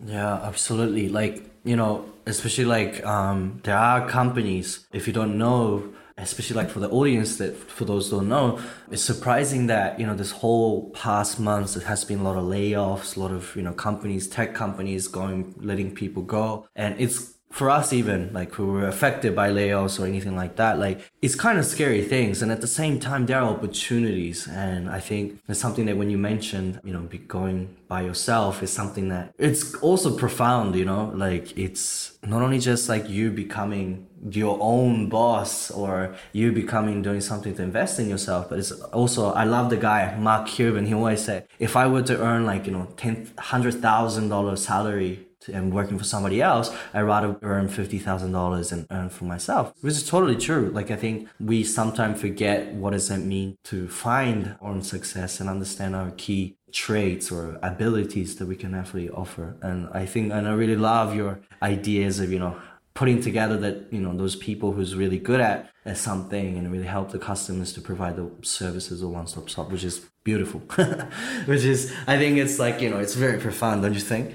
Yeah, 0.04 0.34
absolutely. 0.34 1.08
Like, 1.08 1.42
you 1.64 1.74
know, 1.74 2.04
especially 2.28 2.66
like 2.66 3.04
um 3.04 3.60
there 3.64 3.76
are 3.76 4.08
companies 4.08 4.86
if 4.92 5.06
you 5.06 5.12
don't 5.12 5.36
know 5.38 5.92
especially 6.18 6.56
like 6.56 6.68
for 6.68 6.80
the 6.80 6.90
audience 6.90 7.38
that 7.38 7.56
for 7.56 7.84
those 7.84 8.10
don't 8.10 8.28
know 8.28 8.60
it's 8.90 9.02
surprising 9.02 9.66
that 9.68 9.98
you 9.98 10.06
know 10.06 10.14
this 10.14 10.32
whole 10.32 10.90
past 10.90 11.38
months 11.38 11.76
it 11.76 11.84
has 11.84 12.04
been 12.04 12.20
a 12.20 12.22
lot 12.22 12.36
of 12.36 12.44
layoffs 12.44 13.16
a 13.16 13.20
lot 13.20 13.30
of 13.30 13.54
you 13.56 13.62
know 13.62 13.72
companies 13.72 14.28
tech 14.28 14.54
companies 14.54 15.08
going 15.08 15.54
letting 15.58 15.94
people 15.94 16.22
go 16.22 16.66
and 16.74 17.00
it's 17.00 17.37
for 17.50 17.70
us 17.70 17.92
even 17.92 18.30
like 18.32 18.54
who 18.54 18.66
were 18.66 18.86
affected 18.86 19.34
by 19.34 19.50
layoffs 19.50 19.98
or 19.98 20.06
anything 20.06 20.36
like 20.36 20.56
that 20.56 20.78
like 20.78 21.00
it's 21.22 21.34
kind 21.34 21.58
of 21.58 21.64
scary 21.64 22.02
things. 22.02 22.42
And 22.42 22.52
at 22.52 22.60
the 22.60 22.66
same 22.66 23.00
time 23.00 23.26
there 23.26 23.38
are 23.38 23.50
opportunities. 23.50 24.46
And 24.46 24.88
i 24.90 25.00
think 25.00 25.40
it's 25.48 25.60
something 25.60 25.86
that 25.86 25.96
when 25.96 26.10
you 26.10 26.18
mentioned 26.18 26.80
you 26.84 26.92
know 26.92 27.00
be 27.00 27.18
going 27.18 27.74
by 27.88 28.02
yourself 28.02 28.62
is 28.62 28.70
something 28.70 29.08
that 29.08 29.34
it's 29.38 29.74
also 29.76 30.16
profound 30.16 30.74
you 30.76 30.84
know? 30.84 31.10
Like 31.14 31.56
it's 31.56 32.18
not 32.22 32.42
only 32.42 32.58
just 32.58 32.88
like 32.88 33.08
you 33.08 33.30
becoming 33.30 34.06
your 34.30 34.58
own 34.60 35.08
boss 35.08 35.70
or 35.70 36.14
you 36.32 36.52
becoming 36.52 37.02
doing 37.02 37.20
something 37.20 37.54
to 37.54 37.62
invest 37.62 37.98
in 37.98 38.08
yourself 38.08 38.48
but 38.48 38.58
it's 38.58 38.72
also 38.72 39.32
i 39.32 39.44
love 39.44 39.70
the 39.70 39.76
guy 39.76 40.14
mark 40.16 40.48
cuban. 40.48 40.86
He 40.86 40.94
always 40.94 41.24
said 41.24 41.46
if 41.58 41.76
i 41.76 41.86
were 41.86 42.02
to 42.02 42.20
earn 42.20 42.44
like 42.44 42.66
you 42.66 42.72
know 42.72 42.88
ten 42.96 43.30
hundred 43.38 43.74
thousand 43.80 44.28
dollars 44.28 44.64
salary 44.66 45.27
and 45.48 45.72
working 45.72 45.98
for 45.98 46.04
somebody 46.04 46.40
else, 46.40 46.74
I'd 46.92 47.02
rather 47.02 47.36
earn 47.42 47.68
$50,000 47.68 48.72
and 48.72 48.86
earn 48.90 49.08
for 49.08 49.24
myself, 49.24 49.72
which 49.80 49.94
is 49.94 50.06
totally 50.06 50.36
true. 50.36 50.70
Like, 50.72 50.90
I 50.90 50.96
think 50.96 51.28
we 51.40 51.64
sometimes 51.64 52.20
forget 52.20 52.72
what 52.74 52.92
does 52.92 53.10
it 53.10 53.18
mean 53.18 53.58
to 53.64 53.88
find 53.88 54.56
our 54.60 54.70
own 54.70 54.82
success 54.82 55.40
and 55.40 55.48
understand 55.48 55.96
our 55.96 56.10
key 56.12 56.56
traits 56.72 57.30
or 57.30 57.58
abilities 57.62 58.36
that 58.36 58.46
we 58.46 58.56
can 58.56 58.74
actually 58.74 59.08
offer. 59.10 59.56
And 59.62 59.88
I 59.92 60.06
think, 60.06 60.32
and 60.32 60.46
I 60.46 60.52
really 60.52 60.76
love 60.76 61.14
your 61.14 61.40
ideas 61.62 62.20
of, 62.20 62.32
you 62.32 62.38
know, 62.38 62.56
putting 62.94 63.20
together 63.20 63.56
that, 63.56 63.92
you 63.92 64.00
know, 64.00 64.16
those 64.16 64.34
people 64.34 64.72
who's 64.72 64.96
really 64.96 65.18
good 65.18 65.40
at, 65.40 65.70
at 65.84 65.96
something 65.96 66.58
and 66.58 66.70
really 66.72 66.84
help 66.84 67.10
the 67.12 67.18
customers 67.18 67.72
to 67.72 67.80
provide 67.80 68.16
the 68.16 68.28
services 68.42 69.02
or 69.02 69.12
one-stop 69.12 69.48
shop, 69.48 69.70
which 69.70 69.84
is 69.84 70.04
beautiful. 70.24 70.60
which 71.46 71.64
is, 71.64 71.94
I 72.06 72.18
think 72.18 72.38
it's 72.38 72.58
like, 72.58 72.80
you 72.80 72.90
know, 72.90 72.98
it's 72.98 73.14
very 73.14 73.38
profound, 73.38 73.82
don't 73.82 73.94
you 73.94 74.00
think? 74.00 74.34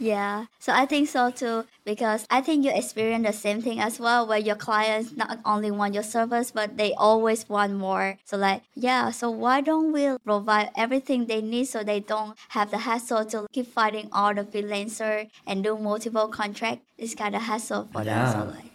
Yeah, 0.00 0.46
so 0.58 0.72
I 0.72 0.86
think 0.86 1.08
so 1.08 1.30
too 1.30 1.64
because 1.84 2.26
I 2.30 2.40
think 2.40 2.64
you 2.64 2.72
experience 2.72 3.26
the 3.26 3.34
same 3.34 3.60
thing 3.60 3.80
as 3.80 4.00
well 4.00 4.26
where 4.26 4.38
your 4.38 4.56
clients 4.56 5.12
not 5.14 5.40
only 5.44 5.70
want 5.70 5.92
your 5.92 6.02
service 6.02 6.50
but 6.50 6.78
they 6.78 6.94
always 6.94 7.46
want 7.50 7.74
more. 7.74 8.16
So 8.24 8.38
like 8.38 8.62
yeah, 8.74 9.10
so 9.10 9.28
why 9.28 9.60
don't 9.60 9.92
we 9.92 10.16
provide 10.24 10.70
everything 10.74 11.26
they 11.26 11.42
need 11.42 11.66
so 11.66 11.84
they 11.84 12.00
don't 12.00 12.34
have 12.48 12.70
the 12.70 12.78
hassle 12.78 13.26
to 13.26 13.46
keep 13.52 13.66
fighting 13.66 14.08
all 14.10 14.32
the 14.32 14.44
freelancer 14.44 15.28
and 15.46 15.62
do 15.62 15.76
multiple 15.76 16.28
contract? 16.28 16.80
It's 16.96 17.14
kind 17.14 17.36
of 17.36 17.42
hassle 17.42 17.88
for 17.92 18.02
yeah. 18.02 18.32
them. 18.32 18.48
So 18.48 18.56
like 18.56 18.69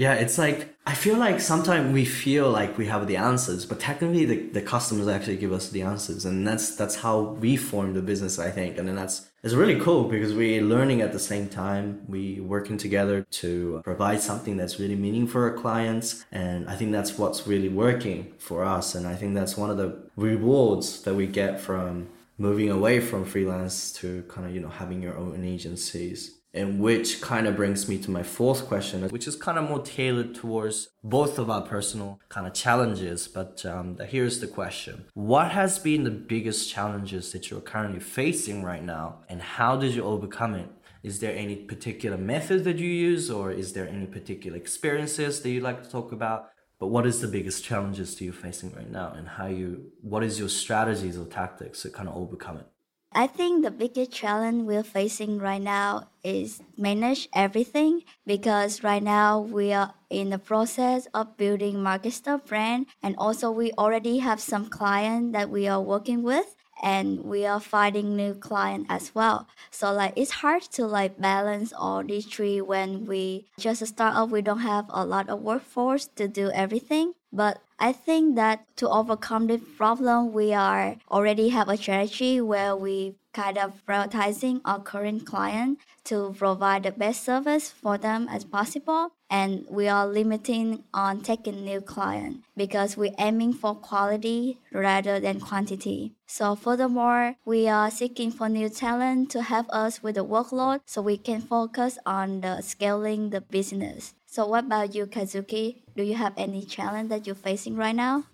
yeah, 0.00 0.14
it's 0.14 0.38
like 0.38 0.74
I 0.86 0.94
feel 0.94 1.18
like 1.18 1.40
sometimes 1.40 1.92
we 1.92 2.06
feel 2.06 2.50
like 2.50 2.78
we 2.78 2.86
have 2.86 3.06
the 3.06 3.18
answers, 3.18 3.66
but 3.66 3.80
technically 3.80 4.24
the, 4.24 4.38
the 4.48 4.62
customers 4.62 5.06
actually 5.08 5.36
give 5.36 5.52
us 5.52 5.68
the 5.68 5.82
answers, 5.82 6.24
and 6.24 6.48
that's 6.48 6.74
that's 6.74 6.96
how 6.96 7.20
we 7.20 7.58
form 7.58 7.92
the 7.92 8.00
business, 8.00 8.38
I 8.38 8.50
think, 8.50 8.78
and 8.78 8.88
then 8.88 8.96
that's 8.96 9.28
it's 9.42 9.52
really 9.52 9.78
cool 9.78 10.04
because 10.04 10.32
we're 10.32 10.62
learning 10.62 11.02
at 11.02 11.12
the 11.12 11.18
same 11.18 11.50
time. 11.50 12.00
We 12.08 12.40
working 12.40 12.78
together 12.78 13.26
to 13.42 13.82
provide 13.84 14.22
something 14.22 14.56
that's 14.56 14.80
really 14.80 14.96
meaningful 14.96 15.32
for 15.32 15.50
our 15.50 15.58
clients, 15.58 16.24
and 16.32 16.66
I 16.70 16.76
think 16.76 16.92
that's 16.92 17.18
what's 17.18 17.46
really 17.46 17.68
working 17.68 18.32
for 18.38 18.64
us, 18.64 18.94
and 18.94 19.06
I 19.06 19.16
think 19.16 19.34
that's 19.34 19.58
one 19.58 19.68
of 19.68 19.76
the 19.76 19.98
rewards 20.16 21.02
that 21.02 21.14
we 21.14 21.26
get 21.26 21.60
from 21.60 22.08
moving 22.38 22.70
away 22.70 23.00
from 23.00 23.26
freelance 23.26 23.92
to 24.00 24.22
kind 24.28 24.46
of 24.46 24.54
you 24.54 24.62
know 24.62 24.70
having 24.70 25.02
your 25.02 25.18
own 25.18 25.44
agencies 25.44 26.39
and 26.52 26.80
which 26.80 27.20
kind 27.20 27.46
of 27.46 27.56
brings 27.56 27.88
me 27.88 27.96
to 27.98 28.10
my 28.10 28.22
fourth 28.22 28.66
question, 28.66 29.08
which 29.08 29.26
is 29.28 29.36
kind 29.36 29.58
of 29.58 29.68
more 29.68 29.80
tailored 29.80 30.34
towards 30.34 30.88
both 31.04 31.38
of 31.38 31.48
our 31.48 31.62
personal 31.62 32.20
kind 32.28 32.46
of 32.46 32.54
challenges. 32.54 33.28
But 33.28 33.64
um, 33.64 33.96
here's 34.08 34.40
the 34.40 34.46
question 34.46 35.04
What 35.14 35.52
has 35.52 35.78
been 35.78 36.04
the 36.04 36.10
biggest 36.10 36.70
challenges 36.70 37.32
that 37.32 37.50
you're 37.50 37.60
currently 37.60 38.00
facing 38.00 38.64
right 38.64 38.84
now, 38.84 39.20
and 39.28 39.40
how 39.40 39.76
did 39.76 39.94
you 39.94 40.02
overcome 40.02 40.54
it? 40.54 40.68
Is 41.02 41.20
there 41.20 41.34
any 41.34 41.56
particular 41.56 42.18
method 42.18 42.64
that 42.64 42.78
you 42.78 42.88
use, 42.88 43.30
or 43.30 43.50
is 43.50 43.72
there 43.72 43.88
any 43.88 44.06
particular 44.06 44.56
experiences 44.56 45.40
that 45.40 45.50
you'd 45.50 45.62
like 45.62 45.82
to 45.82 45.90
talk 45.90 46.12
about? 46.12 46.50
But 46.78 46.88
what 46.88 47.06
is 47.06 47.20
the 47.20 47.28
biggest 47.28 47.64
challenges 47.64 48.14
that 48.14 48.24
you're 48.24 48.32
facing 48.32 48.74
right 48.74 48.90
now, 48.90 49.12
and 49.16 49.28
how 49.28 49.46
you? 49.46 49.92
What 50.02 50.24
is 50.24 50.38
your 50.38 50.48
strategies 50.48 51.16
or 51.16 51.26
tactics 51.26 51.82
to 51.82 51.90
kind 51.90 52.08
of 52.08 52.16
overcome 52.16 52.58
it? 52.58 52.66
I 53.12 53.26
think 53.26 53.64
the 53.64 53.72
biggest 53.72 54.12
challenge 54.12 54.62
we're 54.62 54.84
facing 54.84 55.38
right 55.38 55.60
now 55.60 56.08
is 56.22 56.62
manage 56.76 57.28
everything 57.34 58.04
because 58.24 58.84
right 58.84 59.02
now 59.02 59.40
we 59.40 59.72
are 59.72 59.94
in 60.10 60.30
the 60.30 60.38
process 60.38 61.08
of 61.12 61.36
building 61.36 61.74
MarketStore 61.76 62.46
brand 62.46 62.86
and 63.02 63.16
also 63.18 63.50
we 63.50 63.72
already 63.72 64.18
have 64.18 64.40
some 64.40 64.68
clients 64.68 65.32
that 65.32 65.50
we 65.50 65.66
are 65.66 65.82
working 65.82 66.22
with 66.22 66.54
and 66.82 67.24
we 67.24 67.46
are 67.46 67.60
finding 67.60 68.16
new 68.16 68.34
client 68.34 68.86
as 68.88 69.14
well. 69.14 69.46
So 69.70 69.92
like 69.92 70.14
it's 70.16 70.42
hard 70.42 70.62
to 70.72 70.86
like 70.86 71.20
balance 71.20 71.72
all 71.76 72.02
these 72.02 72.26
three 72.26 72.60
when 72.60 73.06
we 73.06 73.46
just 73.58 73.86
start 73.86 74.16
up 74.16 74.30
we 74.30 74.42
don't 74.42 74.60
have 74.60 74.86
a 74.88 75.04
lot 75.04 75.28
of 75.28 75.40
workforce 75.40 76.06
to 76.16 76.28
do 76.28 76.50
everything. 76.50 77.14
But 77.32 77.62
I 77.78 77.92
think 77.92 78.34
that 78.36 78.66
to 78.76 78.88
overcome 78.88 79.46
this 79.46 79.62
problem, 79.76 80.32
we 80.32 80.52
are 80.52 80.96
already 81.10 81.50
have 81.50 81.68
a 81.68 81.76
strategy 81.76 82.40
where 82.40 82.74
we 82.74 83.14
kind 83.32 83.56
of 83.56 83.86
prioritizing 83.86 84.60
our 84.64 84.80
current 84.80 85.24
client 85.24 85.78
to 86.04 86.34
provide 86.36 86.82
the 86.82 86.90
best 86.90 87.24
service 87.24 87.70
for 87.70 87.96
them 87.96 88.26
as 88.28 88.44
possible 88.44 89.12
and 89.30 89.64
we 89.70 89.88
are 89.88 90.06
limiting 90.06 90.84
on 90.92 91.20
taking 91.20 91.64
new 91.64 91.80
client 91.80 92.42
because 92.56 92.96
we're 92.96 93.14
aiming 93.18 93.52
for 93.52 93.74
quality 93.74 94.58
rather 94.72 95.20
than 95.20 95.40
quantity 95.40 96.12
so 96.26 96.54
furthermore 96.54 97.36
we 97.44 97.68
are 97.68 97.90
seeking 97.90 98.30
for 98.30 98.48
new 98.48 98.68
talent 98.68 99.30
to 99.30 99.42
help 99.42 99.66
us 99.70 100.02
with 100.02 100.16
the 100.16 100.24
workload 100.24 100.80
so 100.84 101.00
we 101.00 101.16
can 101.16 101.40
focus 101.40 101.98
on 102.04 102.40
the 102.40 102.60
scaling 102.60 103.30
the 103.30 103.40
business 103.40 104.14
so 104.26 104.46
what 104.46 104.64
about 104.64 104.94
you 104.94 105.06
kazuki 105.06 105.82
do 105.96 106.02
you 106.02 106.14
have 106.14 106.34
any 106.36 106.64
challenge 106.64 107.08
that 107.08 107.26
you're 107.26 107.34
facing 107.34 107.76
right 107.76 107.96
now 107.96 108.24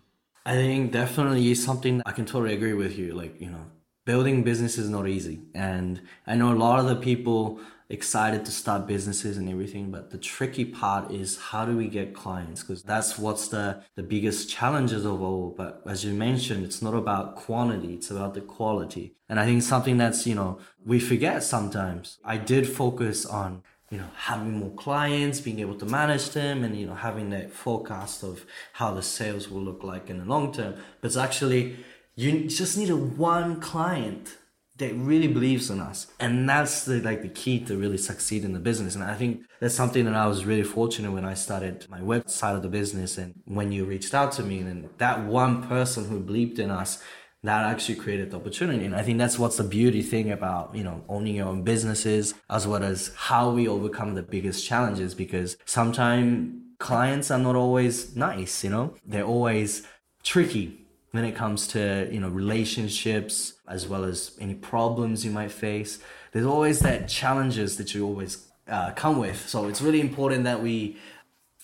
I 0.46 0.54
think 0.54 0.92
definitely 0.92 1.52
something 1.56 2.02
I 2.06 2.12
can 2.12 2.24
totally 2.24 2.54
agree 2.54 2.72
with 2.72 2.96
you. 2.96 3.14
Like, 3.14 3.40
you 3.40 3.50
know, 3.50 3.66
building 4.04 4.44
business 4.44 4.78
is 4.78 4.88
not 4.88 5.08
easy. 5.08 5.40
And 5.56 6.00
I 6.24 6.36
know 6.36 6.52
a 6.52 6.54
lot 6.54 6.78
of 6.78 6.86
the 6.86 6.94
people 6.94 7.58
excited 7.88 8.44
to 8.44 8.50
start 8.50 8.86
businesses 8.86 9.36
and 9.36 9.48
everything, 9.48 9.90
but 9.90 10.10
the 10.10 10.18
tricky 10.18 10.64
part 10.64 11.10
is 11.10 11.38
how 11.38 11.64
do 11.64 11.76
we 11.76 11.88
get 11.88 12.14
clients? 12.14 12.62
Because 12.62 12.82
that's 12.82 13.18
what's 13.18 13.48
the, 13.48 13.82
the 13.94 14.02
biggest 14.02 14.50
challenges 14.50 15.04
of 15.04 15.22
all. 15.22 15.54
But 15.56 15.82
as 15.86 16.04
you 16.04 16.12
mentioned, 16.12 16.64
it's 16.64 16.82
not 16.82 16.94
about 16.94 17.36
quantity, 17.36 17.94
it's 17.94 18.10
about 18.10 18.34
the 18.34 18.40
quality. 18.40 19.14
And 19.28 19.38
I 19.38 19.44
think 19.44 19.62
something 19.62 19.96
that's, 19.98 20.26
you 20.26 20.34
know, 20.34 20.58
we 20.84 20.98
forget 20.98 21.42
sometimes. 21.44 22.18
I 22.24 22.38
did 22.38 22.68
focus 22.68 23.24
on 23.24 23.62
you 23.90 23.98
know 23.98 24.08
having 24.16 24.58
more 24.58 24.74
clients 24.74 25.40
being 25.40 25.60
able 25.60 25.76
to 25.76 25.86
manage 25.86 26.30
them 26.30 26.64
and 26.64 26.76
you 26.76 26.86
know 26.86 26.94
having 26.94 27.30
that 27.30 27.52
forecast 27.52 28.24
of 28.24 28.44
how 28.72 28.92
the 28.92 29.02
sales 29.02 29.48
will 29.48 29.62
look 29.62 29.84
like 29.84 30.10
in 30.10 30.18
the 30.18 30.24
long 30.24 30.52
term 30.52 30.74
but 31.00 31.06
it's 31.06 31.16
actually 31.16 31.76
you 32.16 32.48
just 32.48 32.76
need 32.76 32.90
a 32.90 32.96
one 32.96 33.60
client 33.60 34.38
that 34.78 34.94
really 34.94 35.28
believes 35.28 35.70
in 35.70 35.80
us. 35.80 36.06
And 36.20 36.48
that's 36.48 36.84
the 36.84 37.00
like 37.00 37.22
the 37.22 37.28
key 37.28 37.60
to 37.60 37.76
really 37.76 37.98
succeed 37.98 38.44
in 38.44 38.52
the 38.52 38.58
business. 38.58 38.94
And 38.94 39.04
i 39.04 39.14
think 39.14 39.42
that's 39.60 39.74
something 39.74 40.04
that 40.04 40.14
i 40.14 40.26
was 40.26 40.44
really 40.44 40.62
fortunate 40.62 41.12
when 41.12 41.24
i 41.24 41.34
started 41.34 41.86
my 41.88 42.00
website 42.00 42.56
of 42.56 42.62
the 42.62 42.68
business 42.68 43.16
and 43.18 43.34
when 43.46 43.72
you 43.72 43.84
reached 43.84 44.14
out 44.14 44.32
to 44.32 44.42
me 44.42 44.58
and 44.58 44.88
that 44.98 45.24
one 45.24 45.62
person 45.66 46.08
who 46.08 46.20
believed 46.20 46.58
in 46.58 46.70
us 46.70 47.02
that 47.42 47.64
actually 47.64 47.94
created 47.94 48.30
the 48.30 48.36
opportunity. 48.36 48.84
And 48.84 48.96
i 48.96 49.02
think 49.02 49.18
that's 49.18 49.38
what's 49.38 49.56
the 49.56 49.64
beauty 49.64 50.02
thing 50.02 50.30
about 50.30 50.74
you 50.74 50.84
know 50.84 51.04
owning 51.08 51.36
your 51.36 51.48
own 51.48 51.62
businesses 51.62 52.34
as 52.50 52.66
well 52.66 52.82
as 52.82 53.12
how 53.16 53.50
we 53.50 53.68
overcome 53.68 54.14
the 54.14 54.22
biggest 54.22 54.66
challenges 54.66 55.14
because 55.14 55.56
sometimes 55.64 56.62
clients 56.78 57.30
are 57.30 57.38
not 57.38 57.56
always 57.56 58.14
nice 58.16 58.62
you 58.62 58.70
know? 58.70 58.94
They're 59.06 59.24
always 59.24 59.86
tricky 60.22 60.85
when 61.16 61.24
it 61.24 61.34
comes 61.34 61.66
to 61.68 62.08
you 62.12 62.20
know 62.20 62.28
relationships 62.28 63.54
as 63.66 63.88
well 63.88 64.04
as 64.04 64.36
any 64.40 64.54
problems 64.54 65.24
you 65.24 65.30
might 65.30 65.50
face 65.50 65.98
there's 66.32 66.46
always 66.46 66.80
that 66.80 67.08
challenges 67.08 67.78
that 67.78 67.94
you 67.94 68.04
always 68.04 68.46
uh, 68.68 68.90
come 68.92 69.18
with. 69.18 69.48
So 69.48 69.68
it's 69.68 69.80
really 69.80 70.00
important 70.00 70.44
that 70.44 70.62
we 70.62 70.98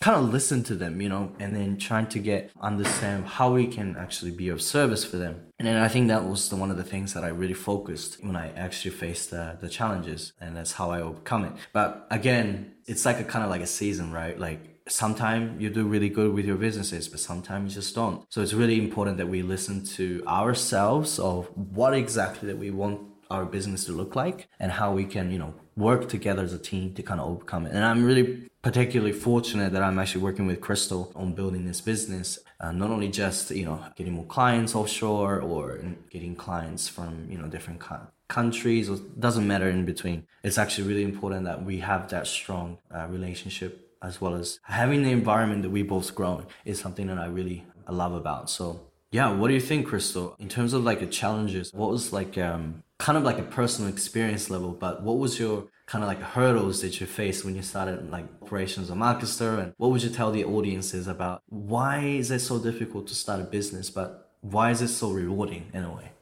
kind 0.01 0.17
of 0.17 0.33
listen 0.33 0.65
to 0.65 0.75
them 0.75 1.01
you 1.01 1.09
know 1.09 1.31
and 1.39 1.55
then 1.55 1.77
trying 1.77 2.07
to 2.09 2.19
get 2.19 2.51
understand 2.61 3.25
how 3.25 3.53
we 3.53 3.65
can 3.69 3.97
actually 3.97 4.33
be 4.33 4.49
of 4.49 4.61
service 4.61 5.05
for 5.05 5.17
them. 5.17 5.41
And 5.61 5.69
then 5.69 5.77
i 5.77 5.87
think 5.87 6.09
that 6.09 6.25
was 6.25 6.49
the, 6.49 6.57
one 6.57 6.73
of 6.73 6.77
the 6.77 6.83
things 6.83 7.15
that 7.15 7.23
i 7.23 7.29
really 7.29 7.55
focused 7.55 8.17
when 8.25 8.35
i 8.35 8.51
actually 8.55 8.91
faced 8.91 9.31
the, 9.31 9.57
the 9.61 9.69
challenges 9.69 10.33
and 10.41 10.57
that's 10.57 10.73
how 10.73 10.91
i 10.91 11.01
overcome 11.01 11.45
it. 11.45 11.53
But 11.73 12.09
again 12.11 12.75
it's 12.87 13.05
like 13.05 13.21
a 13.21 13.25
kind 13.25 13.45
of 13.45 13.51
like 13.51 13.61
a 13.61 13.67
season 13.67 14.11
right? 14.11 14.37
Like 14.37 14.72
sometimes 14.89 15.61
you 15.61 15.71
do 15.71 15.87
really 15.87 16.09
good 16.09 16.33
with 16.35 16.45
your 16.45 16.57
businesses, 16.57 17.09
but 17.09 17.21
sometimes 17.21 17.75
you 17.75 17.81
just 17.81 17.95
don't. 17.95 18.25
So 18.33 18.43
it's 18.43 18.55
really 18.55 18.79
important 18.79 19.17
that 19.19 19.29
we 19.29 19.43
listen 19.43 19.85
to 19.97 20.23
ourselves 20.27 21.19
of 21.19 21.47
what 21.57 21.95
exactly 21.95 22.49
that 22.49 22.59
we 22.59 22.71
want 22.71 23.01
our 23.31 23.45
business 23.47 23.87
to 23.87 23.93
look 23.93 24.15
like 24.15 24.49
and 24.61 24.73
how 24.73 24.93
we 24.93 25.05
can, 25.05 25.31
you 25.31 25.39
know, 25.39 25.55
work 25.75 26.09
together 26.09 26.43
as 26.43 26.53
a 26.53 26.59
team 26.59 26.93
to 26.95 27.03
kind 27.03 27.19
of 27.21 27.29
overcome 27.29 27.67
it. 27.67 27.73
And 27.73 27.85
I'm 27.85 28.05
really 28.05 28.51
particularly 28.61 29.13
fortunate 29.13 29.73
that 29.73 29.83
I'm 29.83 29.99
actually 29.99 30.23
working 30.23 30.47
with 30.47 30.61
Crystal 30.61 31.11
on 31.17 31.33
building 31.33 31.65
this 31.65 31.81
business. 31.81 32.39
Uh, 32.61 32.73
not 32.73 32.91
only 32.91 33.09
just, 33.09 33.51
you 33.51 33.65
know, 33.65 33.83
getting 33.97 34.13
more 34.13 34.27
clients 34.27 34.75
offshore 34.75 35.41
or 35.41 35.81
getting 36.11 36.37
clients 36.37 36.89
from, 36.89 37.27
you 37.31 37.39
know, 37.39 37.49
different 37.49 37.83
countries 38.29 38.89
or 38.89 38.99
doesn't 39.19 39.47
matter 39.47 39.69
in 39.69 39.85
between. 39.85 40.27
It's 40.43 40.59
actually 40.59 40.89
really 40.89 41.03
important 41.03 41.45
that 41.47 41.65
we 41.65 41.81
have 41.81 42.09
that 42.11 42.27
strong 42.27 42.79
uh, 42.95 43.07
relationship 43.09 43.92
as 44.03 44.21
well 44.21 44.35
as 44.35 44.61
having 44.65 45.03
the 45.03 45.11
environment 45.11 45.63
that 45.63 45.71
we 45.71 45.83
both 45.83 46.15
grow 46.15 46.39
in 46.39 46.47
is 46.65 46.81
something 46.81 47.07
that 47.07 47.19
I 47.19 47.27
really 47.27 47.65
love 47.89 48.13
about. 48.13 48.51
So 48.51 48.81
yeah, 49.11 49.31
what 49.31 49.49
do 49.49 49.55
you 49.55 49.61
think, 49.61 49.87
Crystal? 49.87 50.35
In 50.39 50.49
terms 50.49 50.73
of 50.73 50.85
like 50.85 51.01
the 51.01 51.07
challenges, 51.07 51.73
what 51.73 51.91
was 51.91 52.13
like 52.13 52.39
um 52.39 52.83
kind 52.99 53.19
of 53.19 53.25
like 53.25 53.39
a 53.39 53.43
personal 53.43 53.91
experience 53.91 54.49
level, 54.49 54.73
but 54.73 55.03
what 55.03 55.19
was 55.19 55.39
your 55.39 55.69
kind 55.87 56.05
of 56.05 56.09
like 56.09 56.23
hurdles 56.23 56.81
that 56.81 57.01
you 57.01 57.07
faced 57.07 57.45
when 57.45 57.55
you 57.55 57.63
started 57.63 58.11
like 58.11 58.25
operations 58.41 58.91
on 58.91 58.99
Markester 58.99 59.59
and 59.59 59.75
what 59.77 59.91
would 59.91 60.03
you 60.03 60.09
tell 60.09 60.31
the 60.31 60.45
audiences 60.45 61.09
about 61.09 61.43
why 61.49 61.99
is 61.99 62.31
it 62.31 62.39
so 62.39 62.59
difficult 62.59 63.07
to 63.09 63.15
start 63.15 63.41
a 63.41 63.45
business, 63.45 63.91
but 63.91 64.31
why 64.41 64.71
is 64.71 64.81
it 64.81 64.89
so 64.89 65.11
rewarding 65.11 65.65
in 65.75 65.85
a 65.85 65.93
way? 65.93 66.13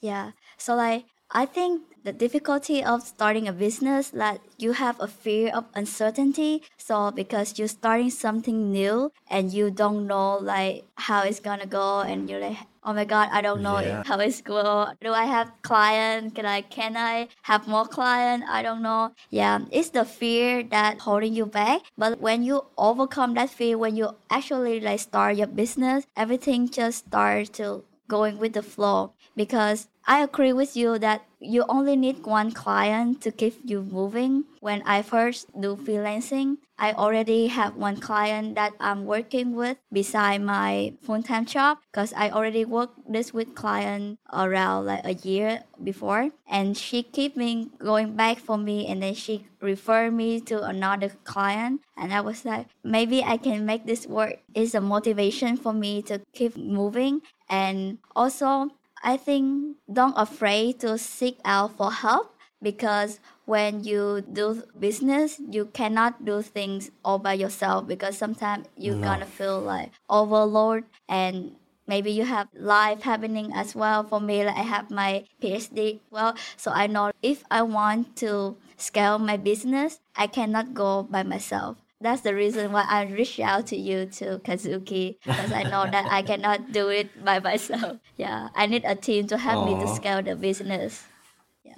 Yeah. 0.00 0.32
So 0.58 0.74
like 0.74 1.06
I 1.30 1.46
think 1.46 1.82
the 2.04 2.12
difficulty 2.12 2.82
of 2.82 3.02
starting 3.02 3.48
a 3.48 3.52
business 3.52 4.10
that 4.10 4.40
you 4.58 4.72
have 4.72 5.00
a 5.00 5.08
fear 5.08 5.50
of 5.54 5.64
uncertainty. 5.74 6.62
So 6.76 7.10
because 7.10 7.58
you're 7.58 7.68
starting 7.68 8.10
something 8.10 8.70
new 8.72 9.12
and 9.30 9.52
you 9.52 9.70
don't 9.70 10.06
know 10.06 10.38
like 10.38 10.84
how 10.96 11.22
it's 11.22 11.40
gonna 11.40 11.66
go 11.66 12.00
and 12.00 12.28
you're 12.30 12.40
like 12.40 12.58
oh 12.84 12.92
my 12.94 13.04
god 13.04 13.28
i 13.32 13.40
don't 13.42 13.60
know 13.60 13.80
Yeah. 13.80 14.02
how 14.06 14.18
it's 14.18 14.40
going 14.40 14.96
do 15.00 15.12
i 15.12 15.24
have 15.24 15.52
client? 15.62 16.34
Can 16.34 16.46
i 16.46 16.60
can 16.62 16.96
i 16.96 17.28
have 17.42 17.66
more 17.68 17.84
client? 17.86 18.44
I 18.48 18.62
don't 18.62 18.82
know. 18.82 19.12
Yeah 19.30 19.60
it's 19.70 19.90
the 19.90 20.04
fear 20.04 20.62
that 20.70 21.00
holding 21.00 21.34
you 21.34 21.46
back. 21.46 21.82
But 21.98 22.20
when 22.20 22.42
you 22.42 22.64
overcome 22.78 23.34
that 23.34 23.50
fear 23.50 23.76
when 23.76 23.96
you 23.96 24.16
actually 24.30 24.80
like 24.80 25.00
start 25.00 25.36
your 25.36 25.48
business 25.48 26.06
everything 26.16 26.68
just 26.70 27.06
starts 27.08 27.50
to 27.60 27.84
going 28.08 28.38
with 28.38 28.54
the 28.54 28.62
flow. 28.62 29.12
Because 29.36 29.88
I 30.06 30.22
agree 30.22 30.52
with 30.52 30.74
you 30.76 30.98
that 30.98 31.27
you 31.40 31.64
only 31.68 31.96
need 31.96 32.26
one 32.26 32.52
client 32.52 33.20
to 33.22 33.30
keep 33.30 33.58
you 33.64 33.82
moving. 33.82 34.44
When 34.60 34.82
I 34.82 35.02
first 35.02 35.46
do 35.58 35.76
freelancing, 35.76 36.58
I 36.78 36.92
already 36.92 37.48
have 37.48 37.74
one 37.74 37.98
client 37.98 38.54
that 38.54 38.72
I'm 38.78 39.04
working 39.04 39.54
with 39.54 39.78
beside 39.92 40.42
my 40.42 40.94
full-time 41.02 41.46
job 41.46 41.78
because 41.90 42.12
I 42.12 42.30
already 42.30 42.64
worked 42.64 43.10
this 43.10 43.34
with 43.34 43.54
client 43.54 44.18
around 44.32 44.86
like 44.86 45.04
a 45.04 45.14
year 45.14 45.62
before 45.82 46.30
and 46.46 46.76
she 46.76 47.02
keep 47.02 47.36
me 47.36 47.70
going 47.78 48.14
back 48.14 48.38
for 48.38 48.56
me 48.56 48.86
and 48.86 49.02
then 49.02 49.14
she 49.14 49.46
referred 49.60 50.12
me 50.14 50.40
to 50.42 50.62
another 50.62 51.10
client 51.24 51.82
and 51.96 52.14
I 52.14 52.20
was 52.20 52.44
like 52.44 52.66
maybe 52.84 53.24
I 53.24 53.38
can 53.38 53.66
make 53.66 53.86
this 53.86 54.06
work. 54.06 54.38
It's 54.54 54.74
a 54.74 54.80
motivation 54.80 55.56
for 55.56 55.72
me 55.72 56.02
to 56.02 56.20
keep 56.32 56.56
moving 56.56 57.22
and 57.48 57.98
also 58.14 58.70
I 59.02 59.16
think 59.16 59.76
don't 59.92 60.14
afraid 60.16 60.80
to 60.80 60.98
seek 60.98 61.38
out 61.44 61.76
for 61.76 61.92
help 61.92 62.34
because 62.62 63.20
when 63.46 63.84
you 63.84 64.20
do 64.22 64.62
business 64.78 65.40
you 65.40 65.66
cannot 65.66 66.24
do 66.24 66.42
things 66.42 66.90
all 67.04 67.18
by 67.18 67.32
yourself 67.34 67.86
because 67.86 68.18
sometimes 68.18 68.66
you're 68.76 68.96
No. 68.96 69.02
gonna 69.08 69.26
feel 69.26 69.60
like 69.60 69.92
overload 70.08 70.84
and 71.08 71.56
maybe 71.86 72.10
you 72.10 72.24
have 72.24 72.48
life 72.54 73.02
happening 73.02 73.52
as 73.54 73.74
well. 73.74 74.02
For 74.04 74.20
me 74.20 74.44
like 74.44 74.56
i 74.56 74.62
have 74.66 74.90
my 74.90 75.24
phd 75.40 76.00
well 76.10 76.34
so 76.56 76.70
i 76.72 76.86
know 76.86 77.10
if 77.22 77.44
i 77.50 77.62
want 77.62 78.16
to 78.16 78.56
scale 78.76 79.18
my 79.18 79.36
business 79.36 80.00
i 80.16 80.26
cannot 80.26 80.74
go 80.74 81.02
by 81.02 81.22
myself 81.22 81.76
that's 82.00 82.22
the 82.22 82.34
reason 82.34 82.72
why 82.72 82.84
I 82.88 83.04
reached 83.04 83.40
out 83.40 83.66
to 83.68 83.76
you 83.76 84.06
to 84.22 84.38
Kazuki 84.38 85.18
because 85.24 85.52
I 85.52 85.64
know 85.64 85.84
that 85.90 86.06
I 86.10 86.22
cannot 86.30 86.72
do 86.72 86.88
it 86.88 87.24
by 87.24 87.40
myself. 87.40 87.98
Yeah, 88.16 88.48
I 88.54 88.66
need 88.66 88.84
a 88.84 88.94
team 88.94 89.26
to 89.28 89.38
help 89.38 89.66
me 89.66 89.74
to 89.80 89.88
scale 89.94 90.22
the 90.22 90.36
business. 90.36 91.04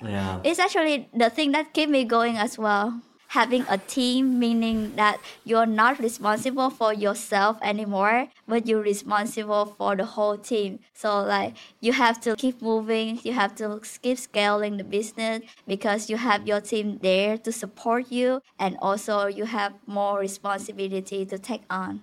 Yeah. 0.03 0.41
It's 0.45 0.59
actually 0.59 1.09
the 1.15 1.31
thing 1.31 1.53
that 1.53 1.73
keep 1.73 1.89
me 1.89 2.05
going 2.05 2.37
as 2.37 2.59
well. 2.59 3.01
Having 3.31 3.65
a 3.69 3.79
team 3.79 4.39
meaning 4.39 4.95
that 4.97 5.19
you're 5.45 5.67
not 5.67 5.99
responsible 5.99 6.71
for 6.71 6.93
yourself 6.93 7.59
anymore, 7.63 8.29
but 8.47 8.67
you're 8.67 8.83
responsible 8.83 9.67
for 9.79 9.97
the 9.97 10.05
whole 10.05 10.37
team. 10.37 10.81
So 10.95 11.23
like 11.23 11.57
you 11.81 11.93
have 11.93 12.21
to 12.23 12.37
keep 12.37 12.61
moving, 12.61 13.21
you 13.23 13.33
have 13.33 13.55
to 13.57 13.81
keep 14.03 14.19
scaling 14.19 14.77
the 14.77 14.85
business 14.85 15.43
because 15.67 16.11
you 16.11 16.17
have 16.17 16.47
your 16.47 16.61
team 16.61 16.99
there 17.03 17.39
to 17.39 17.53
support 17.53 18.11
you 18.11 18.43
and 18.59 18.77
also 18.83 19.27
you 19.27 19.45
have 19.45 19.75
more 19.87 20.19
responsibility 20.19 21.25
to 21.27 21.39
take 21.39 21.63
on. 21.71 22.03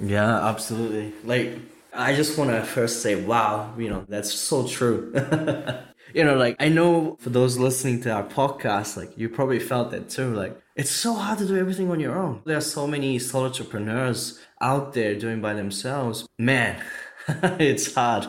Yeah, 0.00 0.48
absolutely. 0.48 1.12
Like, 1.24 1.58
I 1.94 2.14
just 2.14 2.38
want 2.38 2.50
to 2.50 2.62
first 2.62 3.02
say, 3.02 3.14
wow, 3.16 3.74
you 3.76 3.90
know, 3.90 4.04
that's 4.08 4.32
so 4.32 4.66
true. 4.66 5.12
you 6.14 6.24
know, 6.24 6.36
like, 6.36 6.56
I 6.60 6.68
know 6.68 7.16
for 7.20 7.30
those 7.30 7.58
listening 7.58 8.00
to 8.02 8.10
our 8.10 8.24
podcast, 8.24 8.96
like, 8.96 9.16
you 9.16 9.28
probably 9.28 9.58
felt 9.58 9.90
that 9.90 10.08
too. 10.08 10.34
Like, 10.34 10.60
it's 10.76 10.90
so 10.90 11.14
hard 11.14 11.38
to 11.38 11.46
do 11.46 11.56
everything 11.56 11.90
on 11.90 12.00
your 12.00 12.18
own. 12.18 12.42
There 12.44 12.56
are 12.56 12.60
so 12.60 12.86
many 12.86 13.18
solo 13.18 13.46
entrepreneurs 13.46 14.40
out 14.60 14.94
there 14.94 15.14
doing 15.14 15.40
by 15.40 15.54
themselves. 15.54 16.26
Man, 16.38 16.82
it's 17.28 17.94
hard. 17.94 18.26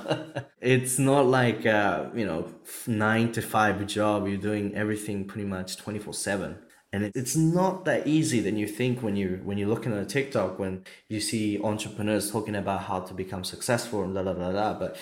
it's 0.62 1.00
not 1.00 1.26
like, 1.26 1.65
uh, 1.65 2.06
you 2.13 2.26
know, 2.26 2.48
nine 2.88 3.32
to 3.34 3.41
five 3.41 3.86
job. 3.88 4.28
You're 4.28 4.38
doing 4.38 4.76
everything 4.76 5.26
pretty 5.26 5.48
much 5.48 5.78
24 5.78 6.13
7 6.13 6.58
and 6.93 7.12
it's 7.15 7.36
not 7.36 7.86
that 7.86 8.06
easy 8.06 8.39
than 8.39 8.56
you 8.56 8.67
think 8.67 9.02
when 9.02 9.15
you 9.15 9.41
when 9.43 9.58
you're 9.58 9.67
looking 9.67 9.91
at 9.91 9.98
a 9.98 10.06
TikTok 10.06 10.60
when 10.60 10.86
you 11.10 11.19
see 11.19 11.60
entrepreneurs 11.62 12.32
talking 12.32 12.56
about 12.56 12.84
how 12.84 13.00
to 13.00 13.15
become 13.15 13.43
successful 13.43 14.04
and 14.04 14.13
blah 14.13 14.22
blah 14.22 14.34
blah 14.34 14.52
blah. 14.52 14.74
But 14.76 14.98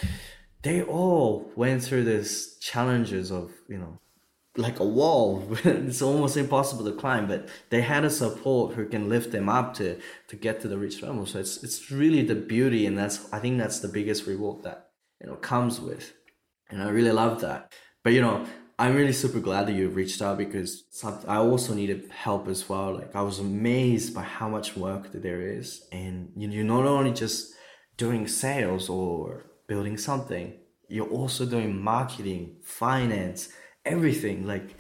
they 0.63 0.82
all 0.84 1.52
went 1.56 1.84
through 1.84 2.04
these 2.04 2.58
challenges 2.60 3.32
of 3.32 3.52
you 3.67 3.78
know 3.78 4.00
like 4.58 4.80
a 4.80 4.86
wall. 4.86 5.43
it's 5.63 6.02
almost 6.02 6.38
impossible 6.38 6.84
to 6.86 6.91
climb, 6.91 7.28
but 7.28 7.47
they 7.69 7.82
had 7.82 8.04
a 8.04 8.10
support 8.10 8.76
who 8.76 8.86
can 8.86 9.10
lift 9.10 9.32
them 9.32 9.50
up 9.50 9.74
to 9.76 10.00
to 10.28 10.36
get 10.36 10.62
to 10.62 10.67
the 10.67 10.78
reach 10.78 11.02
level. 11.02 11.26
So 11.26 11.39
it's 11.39 11.63
it's 11.63 11.91
really 11.91 12.24
the 12.24 12.36
beauty, 12.36 12.86
and 12.86 12.97
that's 12.97 13.32
I 13.34 13.39
think 13.39 13.58
that's 13.58 13.80
the 13.80 13.88
biggest 13.88 14.28
reward 14.28 14.63
that 14.63 14.89
you 15.21 15.28
know 15.28 15.36
comes 15.36 15.80
with, 15.80 16.13
and 16.69 16.82
I 16.82 16.89
really 16.89 17.12
love 17.12 17.41
that. 17.41 17.71
But 18.04 18.13
you 18.13 18.21
know, 18.21 18.45
I'm 18.78 18.95
really 18.95 19.13
super 19.13 19.39
glad 19.39 19.67
that 19.67 19.74
you 19.74 19.88
reached 19.89 20.21
out 20.21 20.38
because 20.38 20.84
I 21.28 21.38
also 21.38 21.74
needed 21.74 22.10
help 22.12 22.47
as 22.47 22.67
well. 22.67 22.95
Like 22.95 23.15
I 23.15 23.21
was 23.21 23.39
amazed 23.39 24.13
by 24.13 24.24
how 24.24 24.50
much 24.50 24.76
work 24.76 25.12
that 25.12 25.24
there 25.24 25.41
is, 25.41 25.88
and 25.91 26.32
you 26.36 26.50
you're 26.50 26.63
not 26.63 26.86
only 26.86 27.12
just 27.12 27.54
doing 27.97 28.28
sales 28.28 28.89
or 28.89 29.45
building 29.72 29.98
something, 29.98 30.54
you're 30.90 31.08
also 31.08 31.46
doing 31.46 31.82
marketing, 31.82 32.58
finance, 32.62 33.48
everything. 33.86 34.46
Like 34.46 34.76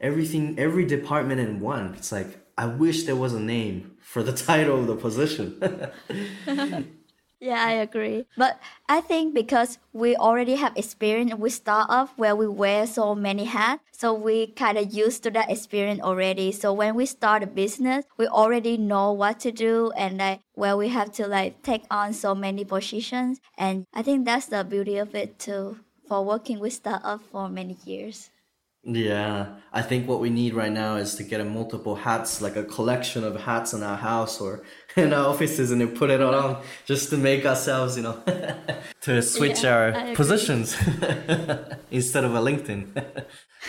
everything, 0.00 0.56
every 0.56 0.86
department 0.86 1.40
in 1.40 1.58
one. 1.58 1.94
It's 1.94 2.12
like 2.12 2.30
I 2.56 2.66
wish 2.66 3.02
there 3.06 3.16
was 3.16 3.34
a 3.34 3.40
name 3.40 3.96
for 4.00 4.22
the 4.22 4.32
title 4.48 4.78
of 4.78 4.86
the 4.86 4.94
position. 4.94 5.46
Yeah, 7.38 7.62
I 7.66 7.72
agree. 7.72 8.26
But 8.36 8.58
I 8.88 9.02
think 9.02 9.34
because 9.34 9.78
we 9.92 10.16
already 10.16 10.54
have 10.56 10.74
experience 10.76 11.34
with 11.34 11.52
startup 11.52 12.08
where 12.16 12.34
we 12.34 12.48
wear 12.48 12.86
so 12.86 13.14
many 13.14 13.44
hats, 13.44 13.82
so 13.92 14.14
we 14.14 14.46
kind 14.48 14.78
of 14.78 14.92
used 14.94 15.22
to 15.24 15.30
that 15.32 15.50
experience 15.50 16.00
already. 16.00 16.50
So 16.52 16.72
when 16.72 16.94
we 16.94 17.04
start 17.04 17.42
a 17.42 17.46
business, 17.46 18.06
we 18.16 18.26
already 18.26 18.78
know 18.78 19.12
what 19.12 19.38
to 19.40 19.52
do 19.52 19.92
and 19.98 20.16
like 20.16 20.40
where 20.54 20.78
we 20.78 20.88
have 20.88 21.12
to 21.12 21.26
like 21.26 21.62
take 21.62 21.84
on 21.90 22.14
so 22.14 22.34
many 22.34 22.64
positions. 22.64 23.40
And 23.58 23.84
I 23.92 24.02
think 24.02 24.24
that's 24.24 24.46
the 24.46 24.64
beauty 24.64 24.96
of 24.96 25.14
it 25.14 25.38
too, 25.38 25.80
for 26.08 26.24
working 26.24 26.58
with 26.58 26.72
startup 26.72 27.20
for 27.20 27.50
many 27.50 27.76
years. 27.84 28.30
Yeah, 28.88 29.56
I 29.72 29.82
think 29.82 30.06
what 30.06 30.20
we 30.20 30.30
need 30.30 30.54
right 30.54 30.70
now 30.70 30.94
is 30.94 31.16
to 31.16 31.24
get 31.24 31.40
a 31.40 31.44
multiple 31.44 31.96
hats, 31.96 32.40
like 32.40 32.54
a 32.54 32.62
collection 32.62 33.24
of 33.24 33.40
hats 33.40 33.72
in 33.72 33.82
our 33.82 33.96
house 33.96 34.40
or 34.40 34.62
in 34.96 35.12
our 35.12 35.26
offices, 35.26 35.72
and 35.72 35.80
then 35.80 35.96
put 35.96 36.08
it 36.08 36.22
on 36.22 36.62
just 36.84 37.10
to 37.10 37.16
make 37.16 37.44
ourselves, 37.44 37.96
you 37.96 38.04
know, 38.04 38.22
to 39.00 39.20
switch 39.22 39.64
Yeah, 39.64 39.74
our 39.74 40.14
positions 40.14 40.76
instead 41.90 42.22
of 42.22 42.34
a 42.36 42.38
LinkedIn. 42.38 43.24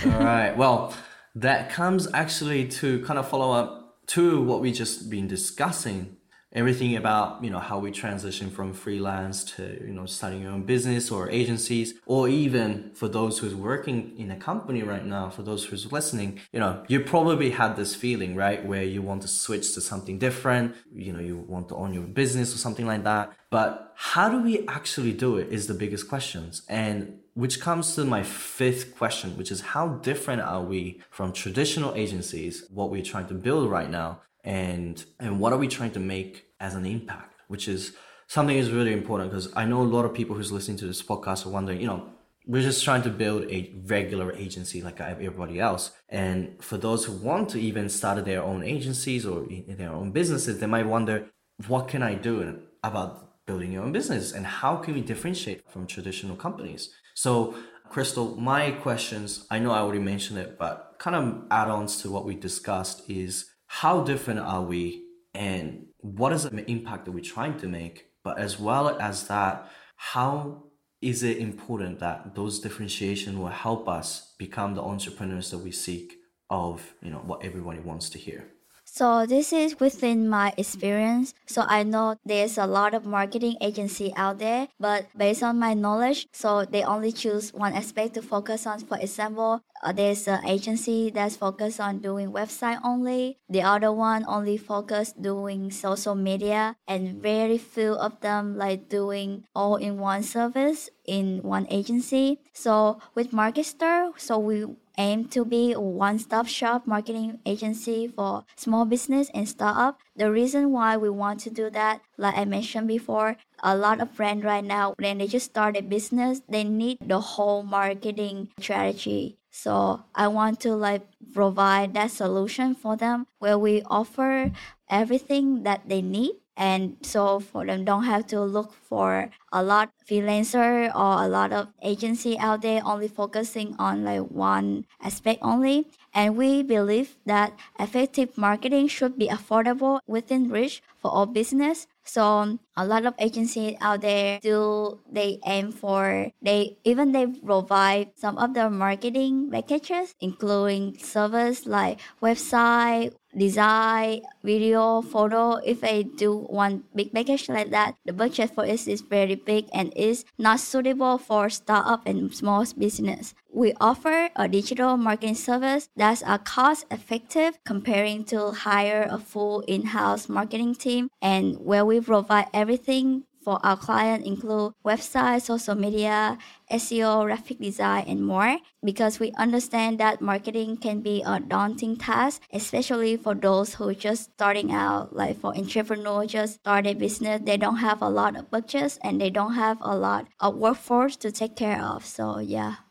All 0.05 0.11
right. 0.11 0.55
Well, 0.55 0.93
that 1.33 1.71
comes 1.71 2.07
actually 2.13 2.67
to 2.67 3.03
kind 3.03 3.17
of 3.17 3.27
follow 3.27 3.51
up 3.53 4.05
to 4.07 4.41
what 4.43 4.61
we 4.61 4.71
just 4.71 5.09
been 5.09 5.27
discussing. 5.27 6.16
Everything 6.53 6.95
about 6.95 7.43
you 7.43 7.49
know 7.49 7.59
how 7.59 7.77
we 7.77 7.91
transition 7.91 8.49
from 8.49 8.73
freelance 8.73 9.43
to 9.55 9.63
you 9.85 9.93
know 9.93 10.05
starting 10.05 10.41
your 10.41 10.51
own 10.51 10.63
business 10.63 11.11
or 11.11 11.29
agencies, 11.29 11.95
or 12.05 12.29
even 12.29 12.91
for 12.93 13.09
those 13.09 13.39
who's 13.39 13.53
working 13.53 14.17
in 14.17 14.31
a 14.31 14.37
company 14.37 14.81
right 14.81 15.05
now, 15.05 15.29
for 15.29 15.43
those 15.43 15.65
who's 15.65 15.91
listening, 15.91 16.39
you 16.53 16.59
know 16.61 16.85
you 16.87 17.01
probably 17.01 17.49
had 17.49 17.75
this 17.75 17.95
feeling 17.95 18.33
right 18.33 18.65
where 18.65 18.83
you 18.83 19.01
want 19.01 19.21
to 19.23 19.27
switch 19.27 19.73
to 19.73 19.81
something 19.81 20.17
different, 20.19 20.73
you 20.95 21.11
know 21.11 21.19
you 21.19 21.37
want 21.37 21.67
to 21.67 21.75
own 21.75 21.93
your 21.93 22.03
business 22.03 22.55
or 22.55 22.57
something 22.57 22.87
like 22.87 23.03
that. 23.03 23.33
But 23.49 23.91
how 23.95 24.29
do 24.29 24.41
we 24.41 24.65
actually 24.67 25.11
do 25.11 25.37
it 25.37 25.49
is 25.49 25.67
the 25.67 25.73
biggest 25.73 26.07
questions, 26.07 26.61
and 26.69 27.19
which 27.33 27.59
comes 27.59 27.93
to 27.93 28.03
my 28.03 28.23
fifth 28.23 28.95
question, 28.95 29.37
which 29.37 29.51
is 29.51 29.61
how 29.61 29.89
different 29.89 30.41
are 30.41 30.63
we 30.63 31.01
from 31.11 31.31
traditional 31.31 31.93
agencies, 31.93 32.65
what 32.73 32.89
we're 32.89 33.03
trying 33.03 33.27
to 33.27 33.35
build 33.35 33.69
right 33.69 33.91
now, 33.91 34.21
and 34.47 35.03
and 35.19 35.39
what 35.41 35.51
are 35.51 35.57
we 35.57 35.67
trying 35.67 35.91
to 35.91 35.99
make 35.99 36.45
as 36.59 36.73
an 36.73 36.85
impact, 36.85 37.41
which 37.49 37.67
is 37.67 37.93
something 38.27 38.57
is 38.57 38.71
really 38.71 38.93
important 38.93 39.29
because 39.29 39.51
I 39.55 39.65
know 39.65 39.81
a 39.81 39.91
lot 39.95 40.05
of 40.05 40.13
people 40.13 40.35
who's 40.37 40.53
listening 40.53 40.77
to 40.77 40.87
this 40.87 41.03
podcast 41.03 41.45
are 41.45 41.49
wondering, 41.49 41.81
you 41.81 41.87
know, 41.87 42.09
we're 42.45 42.61
just 42.61 42.81
trying 42.83 43.03
to 43.03 43.09
build 43.09 43.43
a 43.51 43.73
regular 43.85 44.31
agency 44.31 44.81
like 44.81 45.01
everybody 45.01 45.59
else. 45.59 45.91
And 46.07 46.63
for 46.63 46.77
those 46.77 47.03
who 47.03 47.11
want 47.11 47.49
to 47.49 47.59
even 47.59 47.89
start 47.89 48.23
their 48.23 48.41
own 48.41 48.63
agencies 48.63 49.25
or 49.25 49.45
their 49.67 49.91
own 49.91 50.11
businesses, 50.11 50.59
they 50.59 50.65
might 50.65 50.87
wonder, 50.87 51.29
what 51.67 51.89
can 51.89 52.01
I 52.01 52.13
do 52.15 52.61
about 52.83 53.45
building 53.45 53.73
your 53.73 53.83
own 53.83 53.91
business 53.91 54.31
and 54.31 54.45
how 54.45 54.77
can 54.77 54.93
we 54.93 55.01
differentiate 55.01 55.69
from 55.69 55.87
traditional 55.87 56.37
companies? 56.37 56.89
So, 57.15 57.53
Crystal, 57.89 58.35
my 58.35 58.71
questions, 58.71 59.45
I 59.51 59.59
know 59.59 59.71
I 59.71 59.79
already 59.79 59.99
mentioned 59.99 60.39
it, 60.39 60.57
but 60.57 60.95
kind 60.99 61.15
of 61.15 61.43
add 61.51 61.69
ons 61.69 62.01
to 62.01 62.09
what 62.09 62.25
we 62.25 62.35
discussed 62.35 63.09
is 63.09 63.49
how 63.67 64.01
different 64.01 64.39
are 64.39 64.63
we 64.63 65.03
and 65.33 65.85
what 65.97 66.33
is 66.33 66.43
the 66.43 66.69
impact 66.69 67.05
that 67.05 67.11
we're 67.11 67.23
trying 67.23 67.57
to 67.59 67.67
make? 67.67 68.07
But 68.23 68.39
as 68.39 68.59
well 68.59 68.97
as 68.99 69.27
that, 69.27 69.69
how 69.95 70.63
is 71.01 71.23
it 71.23 71.37
important 71.37 71.99
that 71.99 72.33
those 72.35 72.59
differentiation 72.59 73.39
will 73.39 73.47
help 73.47 73.87
us 73.87 74.33
become 74.37 74.73
the 74.73 74.81
entrepreneurs 74.81 75.51
that 75.51 75.59
we 75.59 75.71
seek 75.71 76.17
of 76.49 76.93
you 77.01 77.11
know 77.11 77.19
what 77.19 77.43
everybody 77.43 77.79
wants 77.79 78.09
to 78.09 78.17
hear 78.17 78.47
so 78.89 79.27
this 79.27 79.53
is 79.53 79.79
within 79.79 80.27
my 80.27 80.53
experience. 80.57 81.35
So 81.45 81.65
I 81.67 81.83
know 81.83 82.15
there's 82.25 82.57
a 82.57 82.65
lot 82.65 82.95
of 82.95 83.05
marketing 83.05 83.57
agency 83.61 84.11
out 84.15 84.39
there, 84.39 84.69
but 84.79 85.05
based 85.15 85.43
on 85.43 85.59
my 85.59 85.75
knowledge, 85.75 86.25
so 86.31 86.65
they 86.65 86.83
only 86.83 87.11
choose 87.11 87.53
one 87.53 87.73
aspect 87.73 88.15
to 88.15 88.23
focus 88.23 88.65
on. 88.65 88.79
For 88.79 88.97
example, 88.97 89.61
uh, 89.83 89.91
there's 89.91 90.27
an 90.27 90.45
agency 90.45 91.09
that's 91.09 91.35
focused 91.35 91.79
on 91.79 91.99
doing 91.99 92.31
website 92.31 92.79
only. 92.83 93.37
The 93.49 93.61
other 93.61 93.91
one 93.91 94.25
only 94.27 94.57
focus 94.57 95.13
doing 95.13 95.71
social 95.71 96.15
media, 96.15 96.75
and 96.87 97.21
very 97.21 97.57
few 97.57 97.93
of 97.93 98.19
them 98.21 98.57
like 98.57 98.89
doing 98.89 99.45
all 99.55 99.75
in 99.75 99.97
one 99.97 100.23
service 100.23 100.89
in 101.05 101.41
one 101.41 101.67
agency. 101.69 102.39
So 102.53 102.99
with 103.15 103.31
Marketstar, 103.31 104.11
so 104.17 104.37
we 104.39 104.65
aim 104.97 105.25
to 105.29 105.45
be 105.45 105.73
a 105.73 105.79
one-stop 105.79 106.47
shop 106.47 106.87
marketing 106.87 107.39
agency 107.45 108.07
for 108.07 108.43
small 108.55 108.83
business 108.83 109.29
and 109.33 109.47
startup. 109.47 109.99
The 110.15 110.31
reason 110.31 110.71
why 110.71 110.97
we 110.97 111.09
want 111.09 111.39
to 111.41 111.49
do 111.51 111.69
that, 111.69 112.01
like 112.17 112.35
I 112.35 112.45
mentioned 112.45 112.87
before, 112.87 113.37
a 113.61 113.77
lot 113.77 114.01
of 114.01 114.15
brands 114.15 114.43
right 114.43 114.63
now, 114.63 114.95
when 114.97 115.19
they 115.19 115.27
just 115.27 115.45
start 115.45 115.77
a 115.77 115.81
business, 115.81 116.41
they 116.49 116.63
need 116.63 116.97
the 116.99 117.19
whole 117.19 117.63
marketing 117.63 118.49
strategy. 118.59 119.37
So 119.57 120.03
I 120.13 120.27
want 120.27 120.59
to 120.61 120.75
like 120.75 121.01
provide 121.33 121.93
that 121.95 122.11
solution 122.11 122.75
for 122.75 122.95
them 122.95 123.25
where 123.39 123.57
we 123.57 123.81
offer 123.89 124.51
everything 124.89 125.63
that 125.63 125.89
they 125.89 126.01
need 126.01 126.35
and 126.57 126.97
so 127.01 127.39
for 127.39 127.65
them 127.65 127.85
don't 127.85 128.03
have 128.03 128.25
to 128.27 128.41
look 128.41 128.73
for 128.73 129.29
a 129.53 129.63
lot 129.63 129.89
of 129.89 130.07
freelancer 130.07 130.89
or 130.89 131.23
a 131.23 131.27
lot 131.29 131.53
of 131.53 131.67
agency 131.83 132.37
out 132.39 132.61
there 132.61 132.81
only 132.83 133.07
focusing 133.07 133.75
on 133.79 134.03
like 134.03 134.25
one 134.31 134.85
aspect 135.01 135.39
only. 135.43 135.87
And 136.13 136.35
we 136.35 136.63
believe 136.63 137.15
that 137.25 137.53
effective 137.79 138.37
marketing 138.37 138.87
should 138.87 139.17
be 139.19 139.27
affordable 139.27 139.99
within 140.07 140.49
reach 140.49 140.81
for 140.97 141.11
all 141.11 141.27
business. 141.27 141.85
So 142.03 142.57
a 142.75 142.85
lot 142.85 143.05
of 143.05 143.13
agencies 143.19 143.77
out 143.81 144.01
there 144.01 144.39
do 144.41 144.99
they 145.11 145.39
aim 145.45 145.71
for 145.71 146.31
they 146.41 146.77
even 146.83 147.11
they 147.11 147.27
provide 147.27 148.11
some 148.15 148.37
of 148.37 148.53
the 148.53 148.69
marketing 148.69 149.51
packages 149.51 150.15
including 150.21 150.97
service 150.97 151.65
like 151.65 151.99
website 152.21 153.13
design, 153.37 154.21
video, 154.43 155.01
photo. 155.01 155.55
If 155.63 155.83
I 155.83 156.01
do 156.01 156.37
one 156.49 156.83
big 156.95 157.13
package 157.13 157.49
like 157.49 157.69
that, 157.71 157.95
the 158.05 158.13
budget 158.13 158.53
for 158.53 158.65
it 158.65 158.87
is 158.87 159.01
very 159.01 159.35
big 159.35 159.67
and 159.73 159.93
is 159.95 160.25
not 160.37 160.59
suitable 160.59 161.17
for 161.17 161.49
startup 161.49 162.05
and 162.05 162.33
small 162.33 162.65
business. 162.77 163.33
We 163.53 163.73
offer 163.79 164.29
a 164.35 164.47
digital 164.47 164.97
marketing 164.97 165.35
service 165.35 165.89
that's 165.95 166.23
a 166.25 166.37
cost 166.39 166.85
effective 166.91 167.57
comparing 167.65 168.23
to 168.25 168.51
hire 168.51 169.07
a 169.09 169.17
full 169.17 169.61
in-house 169.61 170.29
marketing 170.29 170.75
team 170.75 171.09
and 171.21 171.57
where 171.59 171.85
we 171.85 171.99
provide 172.01 172.47
everything 172.53 173.23
for 173.47 173.65
our 173.65 173.77
client 173.77 174.25
include 174.25 174.73
website, 174.83 175.41
social 175.41 175.73
media, 175.73 176.37
SEO, 176.69 177.23
graphic 177.23 177.57
design, 177.59 178.03
and 178.05 178.19
more 178.19 178.57
because 178.83 179.21
we 179.21 179.31
understand 179.37 180.01
that 180.01 180.19
marketing 180.19 180.75
can 180.75 180.99
be 180.99 181.23
a 181.25 181.39
daunting 181.39 181.95
task, 181.95 182.41
especially 182.51 183.15
for 183.15 183.33
those 183.33 183.75
who 183.75 183.95
just 183.95 184.33
starting 184.33 184.73
out, 184.73 185.15
like 185.15 185.39
for 185.39 185.55
entrepreneurs 185.55 186.31
just 186.31 186.55
start 186.55 186.85
a 186.87 186.93
business, 186.93 187.39
they 187.45 187.55
don't 187.55 187.77
have 187.77 188.01
a 188.01 188.09
lot 188.09 188.35
of 188.35 188.51
budgets 188.51 188.99
and 189.01 189.21
they 189.21 189.29
don't 189.29 189.53
have 189.53 189.77
a 189.79 189.95
lot 189.95 190.27
of 190.41 190.57
workforce 190.57 191.15
to 191.15 191.31
take 191.31 191.55
care 191.55 191.81
of. 191.81 192.03
So 192.05 192.39
yeah. 192.39 192.86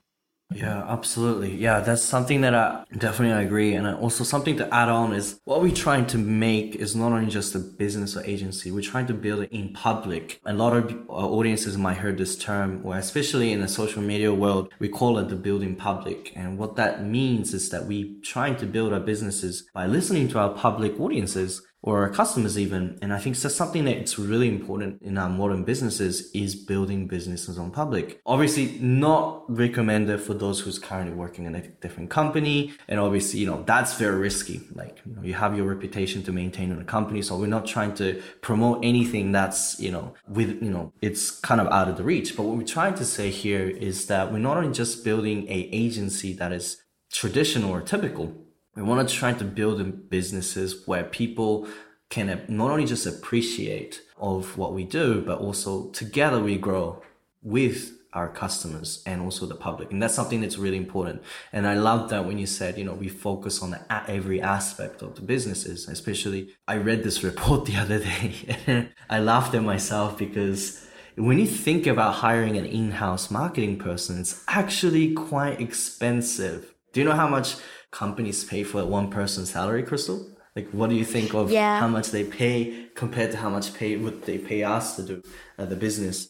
Yeah, 0.55 0.85
absolutely. 0.89 1.57
Yeah, 1.57 1.81
that's 1.81 2.03
something 2.03 2.43
that 2.43 2.55
I 2.55 2.85
definitely 2.97 3.45
agree. 3.45 3.75
And 3.75 3.87
also 3.87 4.23
something 4.23 4.57
to 4.59 4.73
add 4.73 4.89
on 4.89 5.13
is 5.13 5.41
what 5.45 5.61
we're 5.61 5.75
trying 5.75 6.07
to 6.07 6.19
make 6.19 6.77
is 6.77 6.95
not 6.95 7.11
only 7.11 7.29
just 7.29 7.57
a 7.57 7.59
business 7.59 8.17
or 8.17 8.25
agency, 8.25 8.71
we're 8.71 8.81
trying 8.81 9.09
to 9.09 9.15
build 9.15 9.43
it 9.43 9.51
in 9.51 9.73
public. 9.73 10.41
A 10.47 10.53
lot 10.53 10.77
of 10.77 10.93
uh, 11.09 11.13
audiences 11.13 11.77
might 11.77 11.97
heard 11.97 12.17
this 12.17 12.37
term, 12.39 12.81
or 12.85 12.97
especially 12.97 13.51
in 13.51 13.61
the 13.61 13.69
social 13.69 14.03
media 14.03 14.33
world, 14.33 14.73
we 14.79 14.89
call 14.89 15.19
it 15.19 15.29
the 15.29 15.37
building 15.37 15.75
public. 15.75 16.33
And 16.37 16.59
what 16.59 16.77
that 16.77 17.05
means 17.05 17.53
is 17.53 17.71
that 17.71 17.87
we're 17.87 18.15
trying 18.23 18.57
to 18.59 18.67
build 18.67 18.93
our 18.93 19.01
businesses 19.01 19.69
by 19.75 19.87
listening 19.87 20.29
to 20.29 20.39
our 20.39 20.51
public 20.51 20.99
audiences 21.01 21.61
or 21.87 22.03
our 22.03 22.11
customers 22.11 22.59
even. 22.59 22.99
And 23.01 23.15
I 23.15 23.19
think 23.19 23.37
so 23.37 23.49
something 23.49 23.85
that's 23.85 24.19
really 24.19 24.49
important 24.49 25.01
in 25.01 25.17
our 25.17 25.31
modern 25.31 25.63
businesses 25.63 26.31
is 26.33 26.57
building 26.57 27.07
businesses 27.07 27.59
on 27.59 27.71
public. 27.71 28.21
Obviously 28.27 28.77
not 28.81 29.45
recommended 29.49 30.21
for 30.21 30.35
those 30.35 30.59
who's 30.61 30.81
currently 30.81 31.15
working 31.15 31.47
in 31.47 31.55
a 31.55 31.63
different 31.63 32.11
company. 32.11 32.75
And 32.89 32.99
obviously, 32.99 33.39
you 33.39 33.47
know, 33.47 33.63
that's 33.63 33.95
very 33.95 34.19
risky. 34.19 34.61
Like, 34.75 35.01
you 35.07 35.15
know, 35.15 35.23
you 35.23 35.35
have 35.35 35.57
your 35.57 35.65
reputation 35.67 36.25
to 36.25 36.33
maintain 36.33 36.73
in 36.73 36.81
a 36.81 36.85
company. 36.85 37.23
So 37.23 37.39
we're 37.39 37.47
not 37.47 37.67
trying 37.67 37.95
to 37.95 38.21
promote 38.43 38.85
anything 38.85 39.31
that's, 39.31 39.79
you 39.79 39.93
know, 39.93 40.13
with, 40.29 40.61
you 40.61 40.71
know, 40.71 40.93
it's 41.01 41.31
kind 41.31 41.61
of 41.61 41.69
out 41.69 41.89
of 41.89 41.97
the 41.97 42.03
reach. 42.03 42.37
But 42.37 42.43
what 42.43 42.57
we're 42.57 42.67
trying 42.67 42.95
to 42.95 43.05
say 43.05 43.31
here 43.31 43.69
is 43.69 44.07
that 44.09 44.33
we're 44.33 44.39
not 44.41 44.57
only 44.57 44.73
just 44.73 45.05
building 45.05 45.47
a 45.49 45.69
agency 45.73 46.33
that 46.33 46.53
is 46.53 46.83
traditional 47.13 47.71
or 47.71 47.81
typical, 47.81 48.46
we 48.77 48.83
want 48.83 49.09
to 49.09 49.15
try 49.15 49.33
to 49.33 49.45
build 49.45 50.11
businesses 50.11 50.87
where 50.87 51.05
people 51.05 51.67
can 52.11 52.29
uh, 52.29 52.45
not 52.49 52.71
only 52.71 52.85
just 52.85 53.07
appreciate 53.07 54.03
of 54.19 54.57
what 54.57 54.75
we 54.75 54.85
do, 54.85 55.23
but 55.23 55.39
also 55.39 55.89
together 55.91 56.41
we 56.41 56.57
grow 56.57 57.03
with 57.43 57.93
our 58.13 58.29
customers 58.29 59.03
and 59.05 59.21
also 59.21 59.45
the 59.45 59.55
public. 59.55 59.91
And 59.93 60.03
that's 60.03 60.15
something 60.15 60.41
that's 60.41 60.57
really 60.57 60.79
important. 60.79 61.23
And 61.53 61.67
I 61.67 61.75
love 61.75 62.09
that 62.11 62.25
when 62.25 62.39
you 62.39 62.47
said, 62.47 62.79
you 62.79 62.85
know, 62.85 62.95
we 62.95 63.09
focus 63.09 63.63
on 63.63 63.79
every 63.91 64.41
aspect 64.41 65.03
of 65.03 65.17
the 65.17 65.21
businesses, 65.23 65.87
especially 65.89 66.55
I 66.67 66.77
read 66.77 67.03
this 67.03 67.23
report 67.31 67.67
the 67.67 67.77
other 67.77 67.99
day 67.99 68.89
I 69.11 69.19
laughed 69.21 69.55
at 69.55 69.63
myself 69.63 70.17
because 70.17 70.87
when 71.17 71.39
you 71.39 71.47
think 71.47 71.87
about 71.87 72.15
hiring 72.15 72.57
an 72.57 72.67
in-house 72.67 73.31
marketing 73.31 73.79
person, 73.79 74.21
it's 74.21 74.43
actually 74.49 75.13
quite 75.15 75.61
expensive. 75.61 76.75
Do 76.93 77.01
you 77.01 77.07
know 77.07 77.15
how 77.15 77.29
much 77.29 77.57
companies 77.97 78.45
pay 78.45 78.63
for 78.63 78.85
one 78.85 79.09
person's 79.11 79.51
salary, 79.51 79.83
Crystal? 79.83 80.21
Like, 80.55 80.69
what 80.71 80.91
do 80.91 80.97
you 80.97 81.05
think 81.05 81.35
of 81.35 81.51
yeah. 81.51 81.81
how 81.81 81.89
much 81.89 82.11
they 82.11 82.25
pay 82.25 82.89
compared 82.95 83.31
to 83.33 83.39
how 83.39 83.49
much 83.49 83.73
pay 83.73 83.97
would 83.97 84.23
they 84.29 84.39
pay 84.39 84.63
us 84.63 84.97
to 84.97 85.03
do 85.03 85.23
uh, 85.59 85.65
the 85.65 85.77
business? 85.77 86.29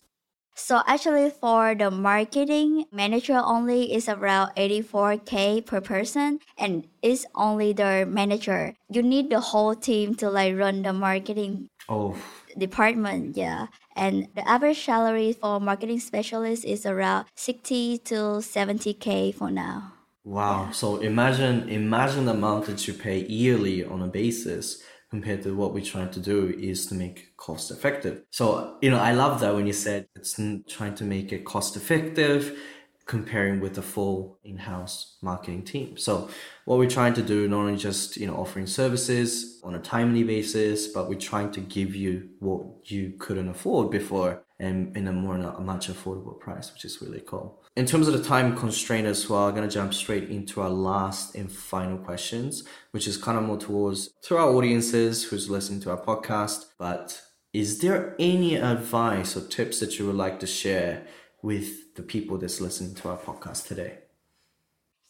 So 0.54 0.80
actually, 0.86 1.30
for 1.30 1.74
the 1.74 1.90
marketing 1.90 2.86
manager 2.90 3.36
only 3.36 3.92
is 3.92 4.08
around 4.08 4.52
84k 4.56 5.66
per 5.66 5.80
person, 5.82 6.40
and 6.56 6.86
it's 7.02 7.26
only 7.34 7.74
the 7.74 8.06
manager. 8.08 8.72
You 8.88 9.02
need 9.02 9.28
the 9.28 9.40
whole 9.40 9.74
team 9.74 10.14
to 10.16 10.30
like 10.30 10.56
run 10.56 10.82
the 10.82 10.94
marketing. 10.94 11.68
Oh. 11.88 12.16
Department, 12.56 13.36
yeah, 13.36 13.66
and 13.94 14.28
the 14.34 14.48
average 14.48 14.80
salary 14.82 15.34
for 15.34 15.60
marketing 15.60 16.00
specialist 16.00 16.64
is 16.64 16.86
around 16.86 17.26
60 17.34 17.98
to 18.08 18.40
70k 18.40 19.34
for 19.34 19.50
now. 19.50 19.95
Wow. 20.26 20.72
So 20.72 20.96
imagine 20.96 21.68
imagine 21.68 22.24
the 22.24 22.32
amount 22.32 22.66
that 22.66 22.88
you 22.88 22.94
pay 22.94 23.24
yearly 23.26 23.84
on 23.84 24.02
a 24.02 24.08
basis 24.08 24.82
compared 25.08 25.44
to 25.44 25.54
what 25.54 25.72
we're 25.72 25.84
trying 25.84 26.10
to 26.10 26.20
do 26.20 26.52
is 26.58 26.86
to 26.86 26.96
make 26.96 27.36
cost 27.36 27.70
effective. 27.70 28.24
So, 28.30 28.76
you 28.82 28.90
know, 28.90 28.98
I 28.98 29.12
love 29.12 29.38
that 29.38 29.54
when 29.54 29.68
you 29.68 29.72
said 29.72 30.08
it's 30.16 30.34
trying 30.68 30.96
to 30.96 31.04
make 31.04 31.32
it 31.32 31.44
cost 31.44 31.76
effective 31.76 32.58
comparing 33.06 33.60
with 33.60 33.74
the 33.76 33.82
full 33.82 34.40
in-house 34.42 35.16
marketing 35.22 35.62
team. 35.62 35.96
So 35.96 36.28
what 36.64 36.80
we're 36.80 36.90
trying 36.90 37.14
to 37.14 37.22
do, 37.22 37.46
not 37.46 37.58
only 37.58 37.76
just, 37.76 38.16
you 38.16 38.26
know, 38.26 38.34
offering 38.34 38.66
services 38.66 39.60
on 39.62 39.76
a 39.76 39.78
timely 39.78 40.24
basis, 40.24 40.88
but 40.88 41.08
we're 41.08 41.20
trying 41.20 41.52
to 41.52 41.60
give 41.60 41.94
you 41.94 42.30
what 42.40 42.90
you 42.90 43.12
couldn't 43.20 43.48
afford 43.48 43.92
before 43.92 44.42
and 44.58 44.96
in 44.96 45.06
a 45.06 45.12
more 45.12 45.36
a 45.36 45.60
much 45.60 45.86
affordable 45.86 46.36
price, 46.40 46.72
which 46.72 46.84
is 46.84 47.00
really 47.00 47.22
cool. 47.24 47.62
In 47.76 47.84
terms 47.84 48.08
of 48.08 48.14
the 48.14 48.24
time 48.24 48.56
constraint 48.56 49.06
as 49.06 49.28
well, 49.28 49.46
I'm 49.46 49.54
gonna 49.54 49.68
jump 49.68 49.92
straight 49.92 50.30
into 50.30 50.62
our 50.62 50.70
last 50.70 51.34
and 51.34 51.52
final 51.52 51.98
questions, 51.98 52.64
which 52.92 53.06
is 53.06 53.18
kind 53.18 53.36
of 53.36 53.44
more 53.44 53.58
towards 53.58 54.14
to 54.22 54.38
our 54.38 54.48
audiences 54.48 55.24
who's 55.24 55.50
listening 55.50 55.80
to 55.80 55.90
our 55.90 56.00
podcast. 56.02 56.64
But 56.78 57.20
is 57.52 57.80
there 57.80 58.16
any 58.18 58.56
advice 58.56 59.36
or 59.36 59.46
tips 59.46 59.80
that 59.80 59.98
you 59.98 60.06
would 60.06 60.16
like 60.16 60.40
to 60.40 60.46
share 60.46 61.06
with 61.42 61.94
the 61.96 62.02
people 62.02 62.38
that's 62.38 62.62
listening 62.62 62.94
to 62.94 63.10
our 63.10 63.18
podcast 63.18 63.66
today? 63.66 63.98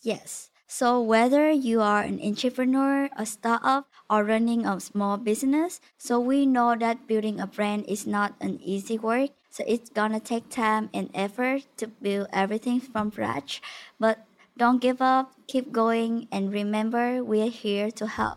Yes. 0.02 0.50
So 0.66 1.00
whether 1.00 1.48
you 1.48 1.80
are 1.80 2.02
an 2.02 2.20
entrepreneur, 2.20 3.08
a 3.16 3.24
startup, 3.24 3.88
or 4.10 4.24
running 4.24 4.66
a 4.66 4.80
small 4.80 5.16
business, 5.16 5.80
so 5.98 6.18
we 6.18 6.44
know 6.44 6.74
that 6.74 7.06
building 7.06 7.38
a 7.38 7.46
brand 7.46 7.84
is 7.86 8.08
not 8.08 8.34
an 8.40 8.58
easy 8.60 8.98
work. 8.98 9.30
So 9.56 9.64
it's 9.66 9.88
gonna 9.88 10.20
take 10.20 10.50
time 10.50 10.90
and 10.92 11.08
effort 11.14 11.64
to 11.78 11.86
build 11.86 12.28
everything 12.30 12.78
from 12.78 13.10
scratch. 13.10 13.62
But 13.98 14.18
don't 14.54 14.82
give 14.82 15.00
up, 15.00 15.32
keep 15.46 15.72
going, 15.72 16.28
and 16.30 16.52
remember 16.52 17.24
we're 17.24 17.48
here 17.48 17.90
to 17.92 18.06
help. 18.06 18.36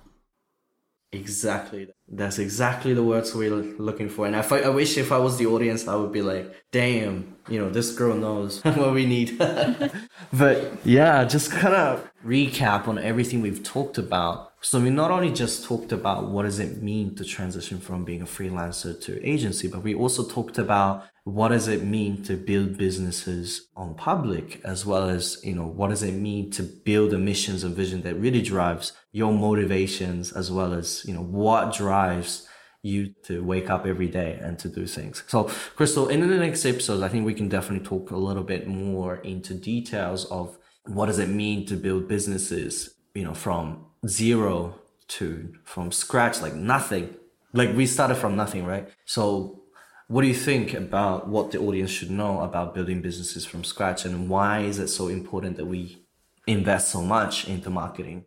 Exactly. 1.11 1.89
That's 2.07 2.39
exactly 2.39 2.93
the 2.93 3.03
words 3.03 3.35
we're 3.35 3.51
looking 3.51 4.07
for. 4.07 4.27
And 4.27 4.35
I, 4.37 4.41
I 4.41 4.69
wish 4.69 4.97
if 4.97 5.11
I 5.11 5.17
was 5.17 5.37
the 5.37 5.47
audience, 5.47 5.89
I 5.89 5.95
would 5.95 6.13
be 6.13 6.21
like, 6.21 6.55
damn, 6.71 7.35
you 7.49 7.59
know, 7.59 7.69
this 7.69 7.91
girl 7.91 8.15
knows 8.15 8.61
what 8.63 8.93
we 8.93 9.05
need. 9.05 9.37
but 10.31 10.71
yeah, 10.85 11.25
just 11.25 11.51
kind 11.51 11.75
of 11.75 12.09
recap 12.25 12.87
on 12.87 12.97
everything 12.97 13.41
we've 13.41 13.61
talked 13.61 13.97
about. 13.97 14.48
So 14.61 14.81
we 14.81 14.89
not 14.89 15.09
only 15.09 15.31
just 15.31 15.63
talked 15.63 15.93
about 15.93 16.29
what 16.29 16.43
does 16.43 16.59
it 16.59 16.81
mean 16.81 17.15
to 17.15 17.23
transition 17.23 17.79
from 17.79 18.03
being 18.03 18.21
a 18.21 18.25
freelancer 18.25 18.99
to 19.03 19.25
agency, 19.25 19.69
but 19.69 19.83
we 19.83 19.95
also 19.95 20.23
talked 20.23 20.57
about 20.57 21.05
what 21.23 21.49
does 21.49 21.69
it 21.69 21.83
mean 21.83 22.23
to 22.23 22.35
build 22.35 22.77
businesses 22.77 23.69
on 23.77 23.95
public 23.95 24.59
as 24.65 24.85
well 24.85 25.09
as 25.09 25.39
you 25.43 25.53
know 25.53 25.67
what 25.67 25.89
does 25.89 26.03
it 26.03 26.13
mean 26.13 26.49
to 26.51 26.63
build 26.63 27.13
a 27.13 27.17
missions 27.17 27.63
and 27.63 27.75
vision 27.75 28.01
that 28.01 28.15
really 28.15 28.41
drives 28.41 28.93
your 29.11 29.31
motivations 29.31 30.31
as 30.31 30.51
well 30.51 30.73
as 30.73 31.05
you 31.05 31.13
know 31.13 31.23
what 31.23 31.73
drives 31.73 32.47
you 32.81 33.13
to 33.23 33.43
wake 33.43 33.69
up 33.69 33.85
every 33.85 34.07
day 34.07 34.39
and 34.41 34.57
to 34.57 34.69
do 34.69 34.87
things. 34.87 35.21
So 35.27 35.43
crystal 35.75 36.07
in 36.07 36.21
the 36.21 36.37
next 36.37 36.65
episodes 36.65 37.01
i 37.01 37.07
think 37.07 37.25
we 37.25 37.33
can 37.33 37.47
definitely 37.47 37.85
talk 37.85 38.11
a 38.11 38.17
little 38.17 38.43
bit 38.43 38.67
more 38.67 39.17
into 39.17 39.53
details 39.53 40.25
of 40.25 40.57
what 40.85 41.05
does 41.05 41.19
it 41.19 41.29
mean 41.29 41.65
to 41.67 41.75
build 41.75 42.07
businesses 42.07 42.95
you 43.13 43.23
know 43.23 43.33
from 43.33 43.85
zero 44.07 44.75
to 45.07 45.53
from 45.63 45.91
scratch 45.91 46.41
like 46.41 46.53
nothing 46.53 47.15
like 47.53 47.75
we 47.75 47.85
started 47.85 48.15
from 48.15 48.35
nothing 48.35 48.65
right 48.65 48.89
so 49.05 49.59
what 50.07 50.21
do 50.21 50.27
you 50.27 50.33
think 50.33 50.73
about 50.73 51.27
what 51.27 51.51
the 51.51 51.59
audience 51.59 51.91
should 51.91 52.09
know 52.09 52.41
about 52.41 52.73
building 52.73 52.99
businesses 53.01 53.45
from 53.45 53.63
scratch 53.63 54.05
and 54.05 54.27
why 54.27 54.61
is 54.61 54.79
it 54.79 54.87
so 54.87 55.07
important 55.07 55.55
that 55.57 55.65
we 55.65 56.03
invest 56.47 56.89
so 56.89 57.01
much 57.01 57.47
into 57.47 57.69
marketing? 57.69 58.25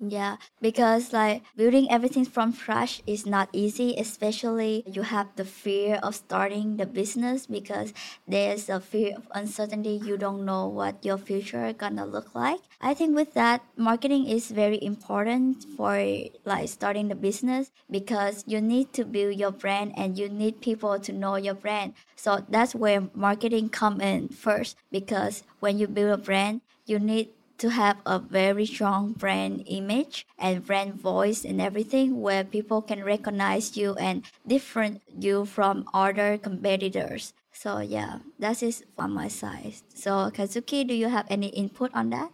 Yeah, 0.00 0.36
because 0.60 1.12
like 1.12 1.42
building 1.56 1.86
everything 1.90 2.26
from 2.26 2.52
scratch 2.52 3.00
is 3.06 3.24
not 3.24 3.48
easy, 3.52 3.94
especially 3.96 4.82
you 4.86 5.02
have 5.02 5.28
the 5.36 5.44
fear 5.46 5.98
of 6.02 6.16
starting 6.16 6.76
the 6.76 6.84
business 6.84 7.46
because 7.46 7.94
there's 8.28 8.68
a 8.68 8.80
fear 8.80 9.16
of 9.16 9.28
uncertainty. 9.32 10.00
You 10.04 10.18
don't 10.18 10.44
know 10.44 10.66
what 10.66 11.02
your 11.04 11.16
future 11.16 11.72
gonna 11.72 12.04
look 12.04 12.34
like. 12.34 12.60
I 12.82 12.92
think 12.92 13.14
with 13.16 13.32
that, 13.34 13.62
marketing 13.76 14.26
is 14.26 14.50
very 14.50 14.82
important 14.82 15.64
for 15.76 15.96
like 16.44 16.68
starting 16.68 17.08
the 17.08 17.14
business 17.14 17.70
because 17.90 18.44
you 18.46 18.60
need 18.60 18.92
to 18.94 19.04
build 19.04 19.36
your 19.36 19.52
brand 19.52 19.94
and 19.96 20.18
you 20.18 20.28
need 20.28 20.60
people 20.60 20.98
to 21.00 21.12
know 21.12 21.36
your 21.36 21.54
brand. 21.54 21.94
So 22.16 22.44
that's 22.48 22.74
where 22.74 23.08
marketing 23.14 23.70
come 23.70 24.00
in 24.00 24.28
first 24.28 24.76
because 24.90 25.44
when 25.60 25.78
you 25.78 25.86
build 25.86 26.12
a 26.12 26.22
brand, 26.22 26.60
you 26.84 26.98
need 26.98 27.30
to 27.58 27.70
have 27.70 27.98
a 28.06 28.18
very 28.18 28.66
strong 28.66 29.12
brand 29.12 29.64
image 29.66 30.26
and 30.38 30.64
brand 30.64 30.94
voice 30.94 31.44
and 31.44 31.60
everything 31.60 32.20
where 32.20 32.44
people 32.44 32.82
can 32.82 33.04
recognize 33.04 33.76
you 33.76 33.94
and 33.94 34.24
different 34.46 35.02
you 35.18 35.44
from 35.44 35.88
other 35.94 36.38
competitors. 36.38 37.32
So 37.52 37.78
yeah, 37.78 38.18
that 38.38 38.62
is 38.62 38.84
on 38.98 39.12
my 39.12 39.28
side. 39.28 39.74
So 39.94 40.30
Kazuki, 40.34 40.86
do 40.86 40.94
you 40.94 41.08
have 41.08 41.26
any 41.30 41.48
input 41.48 41.90
on 41.94 42.10
that? 42.10 42.30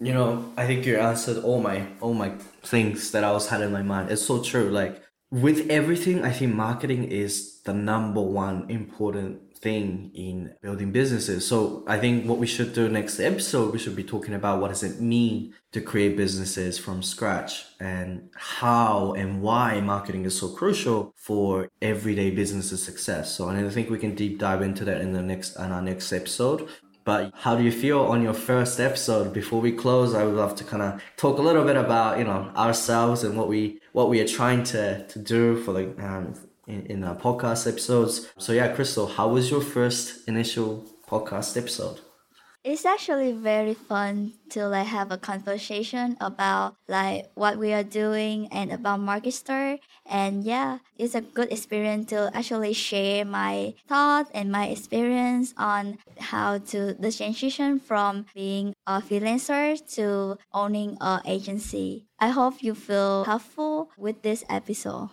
You 0.00 0.14
know, 0.14 0.52
I 0.56 0.66
think 0.66 0.86
you 0.86 0.96
answered 0.96 1.42
all 1.42 1.60
my 1.60 1.86
all 2.00 2.14
my 2.14 2.30
things 2.62 3.10
that 3.10 3.24
I 3.24 3.32
was 3.32 3.48
had 3.48 3.60
in 3.60 3.72
my 3.72 3.82
mind. 3.82 4.10
It's 4.10 4.22
so 4.22 4.42
true. 4.42 4.70
Like 4.70 5.02
with 5.30 5.68
everything, 5.68 6.24
I 6.24 6.32
think 6.32 6.54
marketing 6.54 7.04
is 7.04 7.60
the 7.62 7.74
number 7.74 8.22
one 8.22 8.70
important 8.70 9.47
thing 9.60 10.10
in 10.14 10.54
building 10.62 10.92
businesses. 10.92 11.46
So 11.46 11.84
I 11.86 11.98
think 11.98 12.26
what 12.26 12.38
we 12.38 12.46
should 12.46 12.72
do 12.72 12.88
next 12.88 13.20
episode, 13.20 13.72
we 13.72 13.78
should 13.78 13.96
be 13.96 14.04
talking 14.04 14.34
about 14.34 14.60
what 14.60 14.68
does 14.68 14.82
it 14.82 15.00
mean 15.00 15.54
to 15.72 15.80
create 15.80 16.16
businesses 16.16 16.78
from 16.78 17.02
scratch 17.02 17.66
and 17.80 18.30
how 18.34 19.12
and 19.14 19.42
why 19.42 19.80
marketing 19.80 20.24
is 20.24 20.38
so 20.38 20.48
crucial 20.48 21.12
for 21.16 21.68
everyday 21.82 22.30
business 22.30 22.68
success. 22.82 23.32
So 23.32 23.48
I 23.48 23.68
think 23.68 23.90
we 23.90 23.98
can 23.98 24.14
deep 24.14 24.38
dive 24.38 24.62
into 24.62 24.84
that 24.84 25.00
in 25.00 25.12
the 25.12 25.22
next 25.22 25.56
in 25.56 25.72
our 25.72 25.82
next 25.82 26.12
episode. 26.12 26.68
But 27.04 27.32
how 27.34 27.56
do 27.56 27.62
you 27.62 27.72
feel 27.72 28.00
on 28.00 28.22
your 28.22 28.34
first 28.34 28.78
episode? 28.78 29.32
Before 29.32 29.62
we 29.62 29.72
close, 29.72 30.14
I 30.14 30.24
would 30.24 30.34
love 30.34 30.54
to 30.56 30.64
kind 30.64 30.82
of 30.82 31.02
talk 31.16 31.38
a 31.38 31.42
little 31.42 31.64
bit 31.64 31.76
about 31.76 32.18
you 32.18 32.24
know 32.24 32.52
ourselves 32.54 33.24
and 33.24 33.34
what 33.38 33.48
we 33.48 33.80
what 33.92 34.10
we 34.10 34.20
are 34.20 34.28
trying 34.28 34.62
to 34.64 35.06
to 35.06 35.18
do 35.18 35.56
for 35.62 35.72
the 35.72 35.84
um, 36.06 36.34
in, 36.68 36.86
in 36.86 37.04
our 37.04 37.16
podcast 37.16 37.66
episodes. 37.66 38.28
So 38.38 38.52
yeah, 38.52 38.68
Crystal, 38.68 39.06
how 39.06 39.28
was 39.28 39.50
your 39.50 39.60
first 39.62 40.28
initial 40.28 40.84
podcast 41.08 41.56
episode? 41.56 42.00
It's 42.64 42.84
actually 42.84 43.32
very 43.32 43.72
fun 43.72 44.34
to 44.50 44.68
like 44.68 44.88
have 44.88 45.10
a 45.10 45.16
conversation 45.16 46.16
about 46.20 46.74
like 46.88 47.30
what 47.34 47.56
we 47.56 47.72
are 47.72 47.84
doing 47.84 48.48
and 48.52 48.72
about 48.72 49.00
Marketster. 49.00 49.78
And 50.04 50.44
yeah, 50.44 50.78
it's 50.98 51.14
a 51.14 51.22
good 51.22 51.50
experience 51.52 52.10
to 52.10 52.30
actually 52.34 52.74
share 52.74 53.24
my 53.24 53.74
thoughts 53.88 54.30
and 54.34 54.50
my 54.52 54.66
experience 54.66 55.54
on 55.56 55.98
how 56.18 56.58
to 56.58 56.94
the 56.94 57.12
transition 57.12 57.78
from 57.78 58.26
being 58.34 58.74
a 58.86 59.00
freelancer 59.00 59.78
to 59.94 60.36
owning 60.52 60.98
an 61.00 61.22
agency. 61.24 62.04
I 62.18 62.28
hope 62.28 62.62
you 62.62 62.74
feel 62.74 63.24
helpful 63.24 63.90
with 63.96 64.22
this 64.22 64.44
episode. 64.50 65.08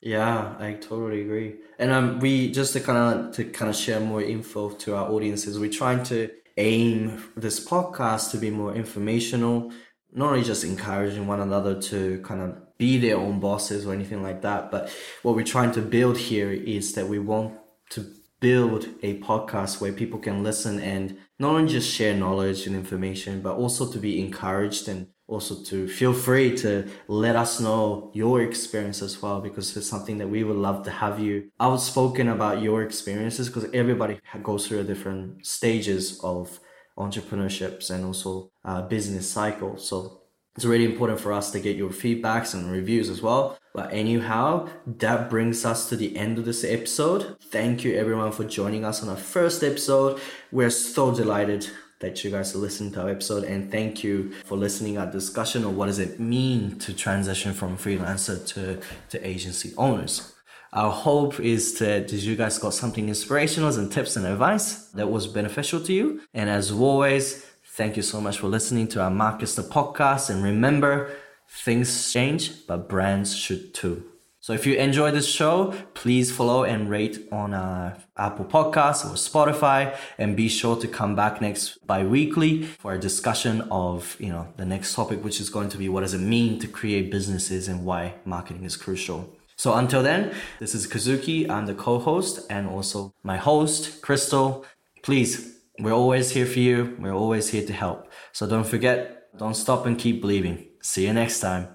Yeah, 0.00 0.54
I 0.58 0.74
totally 0.74 1.22
agree. 1.22 1.56
And 1.78 1.90
um, 1.90 2.20
we 2.20 2.50
just 2.52 2.72
to 2.74 2.80
kind 2.80 2.98
of 3.26 3.34
to 3.36 3.44
kind 3.44 3.70
of 3.70 3.76
share 3.76 3.98
more 4.00 4.22
info 4.22 4.70
to 4.70 4.94
our 4.94 5.10
audiences, 5.10 5.58
we're 5.58 5.70
trying 5.70 6.02
to 6.04 6.30
aim 6.56 7.22
this 7.36 7.64
podcast 7.66 8.30
to 8.30 8.38
be 8.38 8.50
more 8.50 8.74
informational, 8.74 9.72
not 10.12 10.32
only 10.32 10.44
just 10.44 10.64
encouraging 10.64 11.26
one 11.26 11.40
another 11.40 11.80
to 11.82 12.20
kind 12.22 12.40
of 12.40 12.78
be 12.78 12.98
their 12.98 13.16
own 13.16 13.40
bosses 13.40 13.86
or 13.86 13.92
anything 13.92 14.22
like 14.22 14.42
that, 14.42 14.70
but 14.70 14.90
what 15.22 15.34
we're 15.34 15.44
trying 15.44 15.72
to 15.72 15.82
build 15.82 16.18
here 16.18 16.52
is 16.52 16.92
that 16.92 17.08
we 17.08 17.18
want 17.18 17.58
to 17.90 18.06
build 18.40 18.86
a 19.02 19.18
podcast 19.20 19.80
where 19.80 19.92
people 19.92 20.18
can 20.18 20.42
listen 20.42 20.78
and 20.78 21.16
not 21.38 21.54
only 21.54 21.72
just 21.72 21.90
share 21.90 22.14
knowledge 22.14 22.66
and 22.66 22.76
information, 22.76 23.40
but 23.40 23.56
also 23.56 23.90
to 23.90 23.98
be 23.98 24.20
encouraged 24.20 24.88
and 24.88 25.08
also 25.28 25.62
to 25.64 25.88
feel 25.88 26.12
free 26.12 26.56
to 26.56 26.88
let 27.08 27.34
us 27.36 27.60
know 27.60 28.10
your 28.14 28.42
experience 28.42 29.02
as 29.02 29.20
well 29.20 29.40
because 29.40 29.76
it's 29.76 29.88
something 29.88 30.18
that 30.18 30.28
we 30.28 30.44
would 30.44 30.56
love 30.56 30.84
to 30.84 30.90
have 30.90 31.18
you. 31.18 31.50
Outspoken 31.58 32.28
about 32.28 32.62
your 32.62 32.82
experiences 32.82 33.48
because 33.48 33.68
everybody 33.72 34.20
goes 34.42 34.66
through 34.66 34.84
different 34.84 35.44
stages 35.44 36.20
of 36.22 36.60
entrepreneurships 36.96 37.90
and 37.90 38.04
also 38.04 38.50
uh, 38.64 38.82
business 38.82 39.28
cycle. 39.28 39.76
So 39.76 40.20
it's 40.54 40.64
really 40.64 40.86
important 40.86 41.20
for 41.20 41.32
us 41.32 41.50
to 41.50 41.60
get 41.60 41.76
your 41.76 41.90
feedbacks 41.90 42.54
and 42.54 42.70
reviews 42.70 43.10
as 43.10 43.20
well. 43.20 43.58
But 43.74 43.92
anyhow 43.92 44.68
that 44.86 45.28
brings 45.28 45.64
us 45.66 45.88
to 45.90 45.96
the 45.96 46.16
end 46.16 46.38
of 46.38 46.44
this 46.46 46.64
episode. 46.64 47.36
Thank 47.42 47.84
you 47.84 47.94
everyone 47.94 48.32
for 48.32 48.44
joining 48.44 48.84
us 48.84 49.02
on 49.02 49.08
our 49.08 49.16
first 49.16 49.62
episode. 49.62 50.18
We're 50.50 50.70
so 50.70 51.14
delighted 51.14 51.68
that 52.00 52.22
you 52.22 52.30
guys 52.30 52.54
listened 52.54 52.92
to 52.94 53.02
our 53.02 53.10
episode 53.10 53.44
and 53.44 53.70
thank 53.70 54.04
you 54.04 54.32
for 54.44 54.56
listening 54.56 54.98
our 54.98 55.10
discussion 55.10 55.64
of 55.64 55.76
what 55.76 55.86
does 55.86 55.98
it 55.98 56.20
mean 56.20 56.78
to 56.78 56.92
transition 56.92 57.52
from 57.54 57.76
freelancer 57.76 58.46
to, 58.46 58.80
to 59.08 59.26
agency 59.26 59.72
owners. 59.78 60.34
Our 60.72 60.90
hope 60.90 61.40
is 61.40 61.78
that 61.78 62.12
you 62.12 62.36
guys 62.36 62.58
got 62.58 62.74
something 62.74 63.08
inspirational 63.08 63.74
and 63.74 63.90
tips 63.90 64.16
and 64.16 64.26
advice 64.26 64.88
that 64.88 65.10
was 65.10 65.26
beneficial 65.26 65.80
to 65.80 65.92
you. 65.92 66.20
And 66.34 66.50
as 66.50 66.70
always, 66.70 67.46
thank 67.64 67.96
you 67.96 68.02
so 68.02 68.20
much 68.20 68.38
for 68.38 68.48
listening 68.48 68.88
to 68.88 69.00
our 69.02 69.10
Marketster 69.10 69.66
podcast. 69.66 70.28
And 70.28 70.42
remember, 70.42 71.12
things 71.48 72.12
change, 72.12 72.66
but 72.66 72.88
brands 72.88 73.34
should 73.34 73.72
too. 73.72 74.04
So 74.46 74.52
if 74.52 74.64
you 74.64 74.76
enjoy 74.76 75.10
this 75.10 75.26
show, 75.26 75.74
please 75.94 76.30
follow 76.30 76.62
and 76.62 76.88
rate 76.88 77.26
on 77.32 77.52
uh, 77.52 77.98
Apple 78.16 78.44
Podcasts 78.44 79.04
or 79.04 79.16
Spotify, 79.16 79.98
and 80.18 80.36
be 80.36 80.48
sure 80.48 80.76
to 80.76 80.86
come 80.86 81.16
back 81.16 81.40
next 81.40 81.84
bi-weekly 81.84 82.62
for 82.62 82.94
a 82.94 82.98
discussion 83.00 83.62
of 83.72 84.16
you 84.20 84.28
know 84.28 84.46
the 84.56 84.64
next 84.64 84.94
topic, 84.94 85.24
which 85.24 85.40
is 85.40 85.50
going 85.50 85.68
to 85.70 85.76
be 85.76 85.88
what 85.88 86.02
does 86.02 86.14
it 86.14 86.20
mean 86.20 86.60
to 86.60 86.68
create 86.68 87.10
businesses 87.10 87.66
and 87.66 87.84
why 87.84 88.14
marketing 88.24 88.62
is 88.62 88.76
crucial. 88.76 89.36
So 89.56 89.74
until 89.74 90.04
then, 90.04 90.32
this 90.60 90.76
is 90.76 90.86
Kazuki. 90.86 91.50
I'm 91.50 91.66
the 91.66 91.74
co-host 91.74 92.46
and 92.48 92.68
also 92.68 93.12
my 93.24 93.38
host, 93.38 94.00
Crystal. 94.00 94.64
Please, 95.02 95.56
we're 95.80 95.98
always 96.04 96.30
here 96.30 96.46
for 96.46 96.60
you. 96.60 96.96
We're 97.00 97.18
always 97.24 97.48
here 97.48 97.66
to 97.66 97.72
help. 97.72 98.12
So 98.30 98.46
don't 98.46 98.68
forget, 98.74 99.36
don't 99.36 99.56
stop 99.56 99.86
and 99.86 99.98
keep 99.98 100.20
believing. 100.20 100.68
See 100.82 101.04
you 101.04 101.12
next 101.12 101.40
time. 101.40 101.66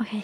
Okay. 0.00 0.22